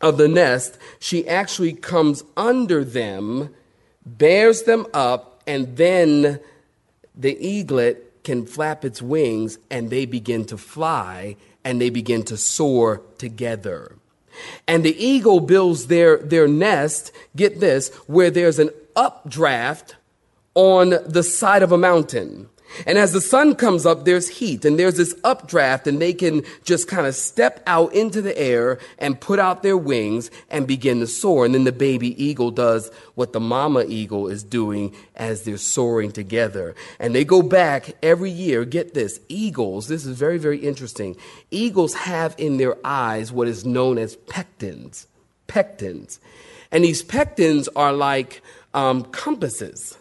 of 0.00 0.16
the 0.16 0.28
nest, 0.28 0.78
she 0.98 1.28
actually 1.28 1.74
comes 1.74 2.24
under 2.36 2.84
them, 2.84 3.54
bears 4.06 4.62
them 4.62 4.86
up, 4.94 5.42
and 5.46 5.76
then 5.76 6.40
the 7.14 7.36
eaglet 7.38 8.22
can 8.24 8.46
flap 8.46 8.84
its 8.84 9.02
wings 9.02 9.58
and 9.70 9.90
they 9.90 10.06
begin 10.06 10.44
to 10.46 10.56
fly 10.56 11.36
and 11.64 11.80
they 11.80 11.90
begin 11.90 12.22
to 12.24 12.36
soar 12.36 13.02
together. 13.18 13.96
And 14.66 14.84
the 14.84 14.96
eagle 15.04 15.40
builds 15.40 15.88
their, 15.88 16.18
their 16.18 16.48
nest, 16.48 17.12
get 17.36 17.60
this, 17.60 17.88
where 18.06 18.30
there's 18.30 18.58
an 18.58 18.70
updraft 18.96 19.96
on 20.54 20.94
the 21.06 21.22
side 21.22 21.62
of 21.62 21.72
a 21.72 21.78
mountain. 21.78 22.48
And 22.86 22.98
as 22.98 23.12
the 23.12 23.20
sun 23.20 23.54
comes 23.54 23.86
up, 23.86 24.04
there's 24.04 24.28
heat 24.28 24.64
and 24.64 24.78
there's 24.78 24.96
this 24.96 25.14
updraft 25.24 25.86
and 25.86 26.00
they 26.00 26.12
can 26.12 26.42
just 26.64 26.88
kind 26.88 27.06
of 27.06 27.14
step 27.14 27.62
out 27.66 27.92
into 27.94 28.22
the 28.22 28.36
air 28.38 28.78
and 28.98 29.20
put 29.20 29.38
out 29.38 29.62
their 29.62 29.76
wings 29.76 30.30
and 30.50 30.66
begin 30.66 31.00
to 31.00 31.06
soar. 31.06 31.44
And 31.44 31.54
then 31.54 31.64
the 31.64 31.72
baby 31.72 32.22
eagle 32.22 32.50
does 32.50 32.90
what 33.14 33.32
the 33.32 33.40
mama 33.40 33.84
eagle 33.86 34.28
is 34.28 34.42
doing 34.42 34.94
as 35.16 35.42
they're 35.42 35.56
soaring 35.56 36.12
together. 36.12 36.74
And 36.98 37.14
they 37.14 37.24
go 37.24 37.42
back 37.42 37.96
every 38.02 38.30
year. 38.30 38.64
Get 38.64 38.94
this. 38.94 39.20
Eagles, 39.28 39.88
this 39.88 40.06
is 40.06 40.16
very, 40.16 40.38
very 40.38 40.58
interesting. 40.58 41.16
Eagles 41.50 41.94
have 41.94 42.34
in 42.38 42.56
their 42.56 42.76
eyes 42.84 43.32
what 43.32 43.48
is 43.48 43.64
known 43.64 43.98
as 43.98 44.16
pectins. 44.16 45.06
Pectins. 45.48 46.18
And 46.72 46.84
these 46.84 47.02
pectins 47.02 47.68
are 47.74 47.92
like 47.92 48.42
um, 48.74 49.04
compasses 49.04 49.96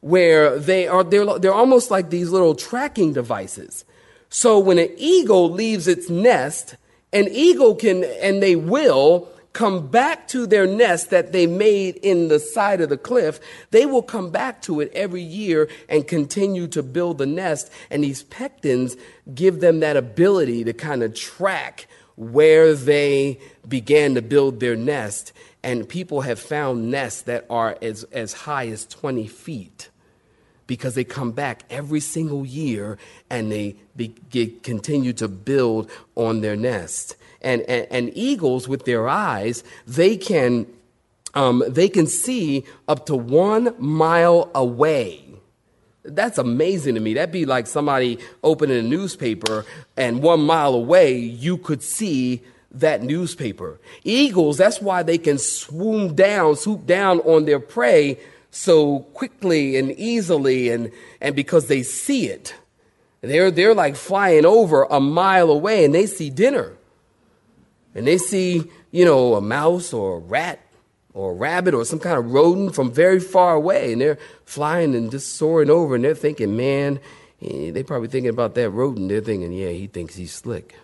where 0.00 0.58
they 0.58 0.86
are 0.86 1.04
they're, 1.04 1.38
they're 1.38 1.52
almost 1.52 1.90
like 1.90 2.10
these 2.10 2.30
little 2.30 2.54
tracking 2.54 3.12
devices. 3.12 3.84
So 4.28 4.58
when 4.58 4.78
an 4.78 4.90
eagle 4.96 5.50
leaves 5.50 5.88
its 5.88 6.10
nest, 6.10 6.76
an 7.12 7.28
eagle 7.30 7.74
can 7.74 8.04
and 8.04 8.42
they 8.42 8.56
will 8.56 9.28
come 9.56 9.86
back 9.88 10.28
to 10.28 10.46
their 10.46 10.66
nest 10.66 11.08
that 11.08 11.32
they 11.32 11.46
made 11.46 11.96
in 11.96 12.28
the 12.28 12.38
side 12.38 12.82
of 12.82 12.90
the 12.90 12.98
cliff. 12.98 13.40
They 13.70 13.86
will 13.86 14.02
come 14.02 14.28
back 14.30 14.60
to 14.62 14.80
it 14.80 14.92
every 14.92 15.22
year 15.22 15.70
and 15.88 16.06
continue 16.06 16.66
to 16.68 16.82
build 16.82 17.16
the 17.16 17.24
nest. 17.24 17.72
And 17.88 18.04
these 18.04 18.22
pectins 18.22 19.00
give 19.34 19.60
them 19.60 19.80
that 19.80 19.96
ability 19.96 20.64
to 20.64 20.74
kind 20.74 21.02
of 21.02 21.14
track 21.14 21.86
where 22.16 22.74
they 22.74 23.40
began 23.66 24.14
to 24.16 24.22
build 24.22 24.60
their 24.60 24.76
nest. 24.76 25.32
And 25.66 25.88
people 25.88 26.20
have 26.20 26.38
found 26.38 26.92
nests 26.92 27.22
that 27.22 27.44
are 27.50 27.76
as, 27.82 28.04
as 28.12 28.32
high 28.32 28.68
as 28.68 28.86
20 28.86 29.26
feet 29.26 29.90
because 30.68 30.94
they 30.94 31.02
come 31.02 31.32
back 31.32 31.64
every 31.68 31.98
single 31.98 32.46
year 32.46 32.98
and 33.28 33.50
they 33.50 33.74
be, 33.96 34.14
get, 34.30 34.62
continue 34.62 35.12
to 35.14 35.26
build 35.26 35.90
on 36.14 36.40
their 36.40 36.54
nest. 36.54 37.16
And, 37.42 37.62
and, 37.62 37.88
and 37.90 38.16
eagles, 38.16 38.68
with 38.68 38.84
their 38.84 39.08
eyes, 39.08 39.64
they 39.88 40.16
can, 40.16 40.68
um, 41.34 41.64
they 41.66 41.88
can 41.88 42.06
see 42.06 42.64
up 42.86 43.06
to 43.06 43.16
one 43.16 43.74
mile 43.76 44.52
away. 44.54 45.24
That's 46.04 46.38
amazing 46.38 46.94
to 46.94 47.00
me. 47.00 47.14
That'd 47.14 47.32
be 47.32 47.44
like 47.44 47.66
somebody 47.66 48.20
opening 48.44 48.78
a 48.78 48.88
newspaper 48.88 49.66
and 49.96 50.22
one 50.22 50.42
mile 50.42 50.74
away 50.74 51.18
you 51.18 51.58
could 51.58 51.82
see 51.82 52.42
that 52.80 53.02
newspaper. 53.02 53.80
Eagles, 54.04 54.58
that's 54.58 54.80
why 54.80 55.02
they 55.02 55.18
can 55.18 55.38
swoop 55.38 56.14
down, 56.14 56.56
swoop 56.56 56.86
down 56.86 57.20
on 57.20 57.44
their 57.44 57.60
prey 57.60 58.18
so 58.50 59.00
quickly 59.12 59.76
and 59.76 59.92
easily 59.92 60.70
and, 60.70 60.90
and 61.20 61.36
because 61.36 61.66
they 61.66 61.82
see 61.82 62.28
it. 62.28 62.54
They're, 63.20 63.50
they're 63.50 63.74
like 63.74 63.96
flying 63.96 64.46
over 64.46 64.84
a 64.84 65.00
mile 65.00 65.50
away 65.50 65.84
and 65.84 65.94
they 65.94 66.06
see 66.06 66.30
dinner. 66.30 66.72
And 67.94 68.06
they 68.06 68.18
see, 68.18 68.64
you 68.90 69.04
know, 69.04 69.34
a 69.34 69.40
mouse 69.40 69.92
or 69.92 70.16
a 70.16 70.20
rat 70.20 70.60
or 71.14 71.32
a 71.32 71.34
rabbit 71.34 71.74
or 71.74 71.84
some 71.84 71.98
kind 71.98 72.18
of 72.18 72.30
rodent 72.30 72.74
from 72.74 72.92
very 72.92 73.20
far 73.20 73.54
away. 73.54 73.92
And 73.92 74.00
they're 74.00 74.18
flying 74.44 74.94
and 74.94 75.10
just 75.10 75.34
soaring 75.34 75.70
over 75.70 75.94
and 75.94 76.04
they're 76.04 76.14
thinking, 76.14 76.56
man, 76.56 77.00
eh, 77.42 77.70
they're 77.72 77.84
probably 77.84 78.08
thinking 78.08 78.30
about 78.30 78.54
that 78.54 78.70
rodent. 78.70 79.08
They're 79.08 79.22
thinking, 79.22 79.52
yeah, 79.52 79.70
he 79.70 79.86
thinks 79.86 80.14
he's 80.14 80.32
slick. 80.32 80.76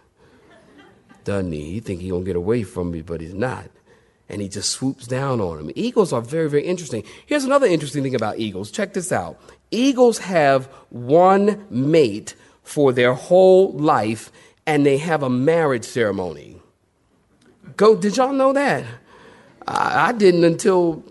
Doesn't 1.24 1.52
he? 1.52 1.72
He 1.72 1.80
think 1.80 2.00
he 2.00 2.11
gonna 2.11 2.24
get 2.24 2.37
away 2.37 2.62
from 2.62 2.90
me, 2.90 3.02
but 3.02 3.20
he's 3.20 3.35
not 3.35 3.68
and 4.32 4.40
he 4.40 4.48
just 4.48 4.70
swoops 4.70 5.06
down 5.06 5.40
on 5.40 5.58
him. 5.58 5.70
Eagles 5.76 6.12
are 6.12 6.22
very, 6.22 6.48
very 6.48 6.64
interesting. 6.64 7.04
Here's 7.26 7.44
another 7.44 7.66
interesting 7.66 8.02
thing 8.02 8.14
about 8.14 8.38
eagles. 8.38 8.70
Check 8.70 8.94
this 8.94 9.12
out. 9.12 9.38
Eagles 9.70 10.18
have 10.18 10.66
one 10.88 11.66
mate 11.68 12.35
for 12.62 12.92
their 12.92 13.12
whole 13.12 13.72
life, 13.72 14.32
and 14.66 14.87
they 14.87 14.96
have 14.96 15.22
a 15.22 15.28
marriage 15.28 15.85
ceremony. 15.85 16.56
Go, 17.76 17.94
did 17.94 18.16
y'all 18.16 18.32
know 18.32 18.54
that? 18.54 18.85
I, 19.66 20.08
I 20.08 20.12
didn't 20.12 20.44
until 20.44 21.04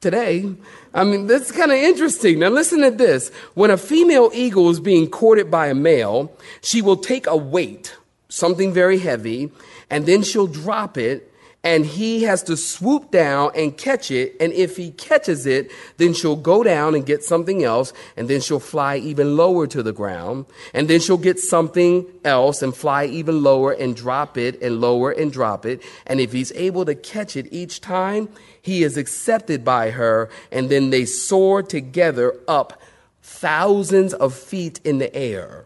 today. 0.00 0.54
I 0.92 1.04
mean, 1.04 1.26
that's 1.26 1.50
kind 1.50 1.72
of 1.72 1.78
interesting. 1.78 2.40
Now, 2.40 2.48
listen 2.48 2.82
to 2.82 2.90
this. 2.90 3.30
When 3.54 3.70
a 3.70 3.78
female 3.78 4.30
eagle 4.34 4.68
is 4.68 4.80
being 4.80 5.08
courted 5.08 5.50
by 5.50 5.68
a 5.68 5.74
male, 5.74 6.30
she 6.60 6.82
will 6.82 6.96
take 6.96 7.26
a 7.26 7.36
weight, 7.36 7.96
something 8.34 8.72
very 8.72 8.98
heavy, 8.98 9.50
and 9.90 10.06
then 10.06 10.22
she'll 10.22 10.46
drop 10.46 10.98
it 10.98 11.30
and 11.64 11.86
he 11.86 12.24
has 12.24 12.42
to 12.42 12.56
swoop 12.58 13.10
down 13.10 13.50
and 13.56 13.76
catch 13.76 14.10
it. 14.10 14.36
And 14.38 14.52
if 14.52 14.76
he 14.76 14.90
catches 14.90 15.46
it, 15.46 15.72
then 15.96 16.12
she'll 16.12 16.36
go 16.36 16.62
down 16.62 16.94
and 16.94 17.06
get 17.06 17.24
something 17.24 17.64
else, 17.64 17.94
and 18.18 18.28
then 18.28 18.42
she'll 18.42 18.60
fly 18.60 18.98
even 18.98 19.34
lower 19.34 19.66
to 19.68 19.82
the 19.82 19.92
ground. 19.92 20.44
And 20.74 20.88
then 20.88 21.00
she'll 21.00 21.16
get 21.16 21.38
something 21.40 22.06
else 22.22 22.60
and 22.60 22.76
fly 22.76 23.06
even 23.06 23.42
lower 23.42 23.72
and 23.72 23.96
drop 23.96 24.36
it 24.36 24.60
and 24.60 24.78
lower 24.80 25.10
and 25.10 25.32
drop 25.32 25.64
it. 25.64 25.82
And 26.06 26.20
if 26.20 26.32
he's 26.32 26.52
able 26.52 26.84
to 26.84 26.94
catch 26.94 27.34
it 27.34 27.48
each 27.50 27.80
time, 27.80 28.28
he 28.60 28.82
is 28.82 28.98
accepted 28.98 29.64
by 29.64 29.90
her, 29.90 30.28
and 30.52 30.68
then 30.68 30.90
they 30.90 31.06
soar 31.06 31.62
together 31.62 32.38
up 32.46 32.80
thousands 33.22 34.12
of 34.12 34.34
feet 34.34 34.80
in 34.84 34.98
the 34.98 35.14
air. 35.16 35.63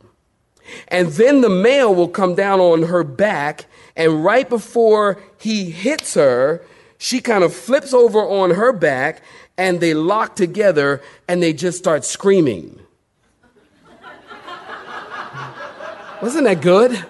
And 0.88 1.08
then 1.08 1.40
the 1.40 1.48
male 1.48 1.94
will 1.94 2.08
come 2.08 2.34
down 2.34 2.60
on 2.60 2.84
her 2.84 3.04
back 3.04 3.66
and 3.98 4.24
right 4.24 4.48
before 4.48 5.20
he 5.38 5.70
hits 5.70 6.14
her, 6.14 6.62
she 6.98 7.20
kind 7.20 7.42
of 7.42 7.52
flips 7.52 7.92
over 7.92 8.20
on 8.20 8.50
her 8.50 8.72
back 8.72 9.22
and 9.58 9.80
they 9.80 9.92
lock 9.92 10.36
together 10.36 11.02
and 11.26 11.42
they 11.42 11.52
just 11.52 11.78
start 11.78 12.04
screaming. 12.04 12.78
Wasn't 16.22 16.44
that 16.44 16.60
good? 16.60 17.04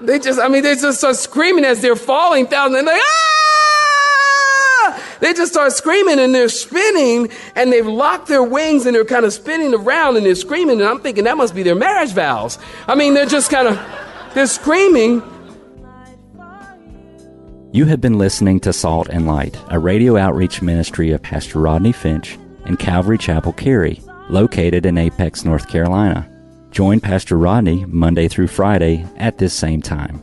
They 0.00 0.18
just, 0.18 0.40
I 0.40 0.48
mean, 0.48 0.64
they 0.64 0.74
just 0.74 0.98
start 0.98 1.16
screaming 1.16 1.64
as 1.64 1.80
they're 1.80 1.96
falling 1.96 2.46
down. 2.46 2.74
And 2.74 2.86
they're 2.86 2.94
like, 2.94 3.02
ah! 3.02 3.33
They 5.24 5.32
just 5.32 5.52
start 5.52 5.72
screaming 5.72 6.18
and 6.18 6.34
they're 6.34 6.50
spinning 6.50 7.30
and 7.56 7.72
they've 7.72 7.86
locked 7.86 8.28
their 8.28 8.42
wings 8.42 8.84
and 8.84 8.94
they're 8.94 9.06
kind 9.06 9.24
of 9.24 9.32
spinning 9.32 9.72
around 9.72 10.18
and 10.18 10.26
they're 10.26 10.34
screaming. 10.34 10.82
And 10.82 10.86
I'm 10.86 11.00
thinking 11.00 11.24
that 11.24 11.38
must 11.38 11.54
be 11.54 11.62
their 11.62 11.74
marriage 11.74 12.12
vows. 12.12 12.58
I 12.86 12.94
mean, 12.94 13.14
they're 13.14 13.24
just 13.24 13.50
kind 13.50 13.68
of, 13.68 13.80
they're 14.34 14.46
screaming. 14.46 15.22
You 17.72 17.86
have 17.86 18.02
been 18.02 18.18
listening 18.18 18.60
to 18.60 18.72
Salt 18.74 19.08
and 19.08 19.26
Light, 19.26 19.58
a 19.70 19.78
radio 19.78 20.18
outreach 20.18 20.60
ministry 20.60 21.10
of 21.10 21.22
Pastor 21.22 21.58
Rodney 21.58 21.92
Finch 21.92 22.38
and 22.66 22.78
Calvary 22.78 23.16
Chapel 23.16 23.54
Cary, 23.54 24.02
located 24.28 24.84
in 24.84 24.98
Apex, 24.98 25.42
North 25.42 25.70
Carolina. 25.70 26.30
Join 26.70 27.00
Pastor 27.00 27.38
Rodney 27.38 27.86
Monday 27.86 28.28
through 28.28 28.48
Friday 28.48 29.06
at 29.16 29.38
this 29.38 29.54
same 29.54 29.80
time. 29.80 30.22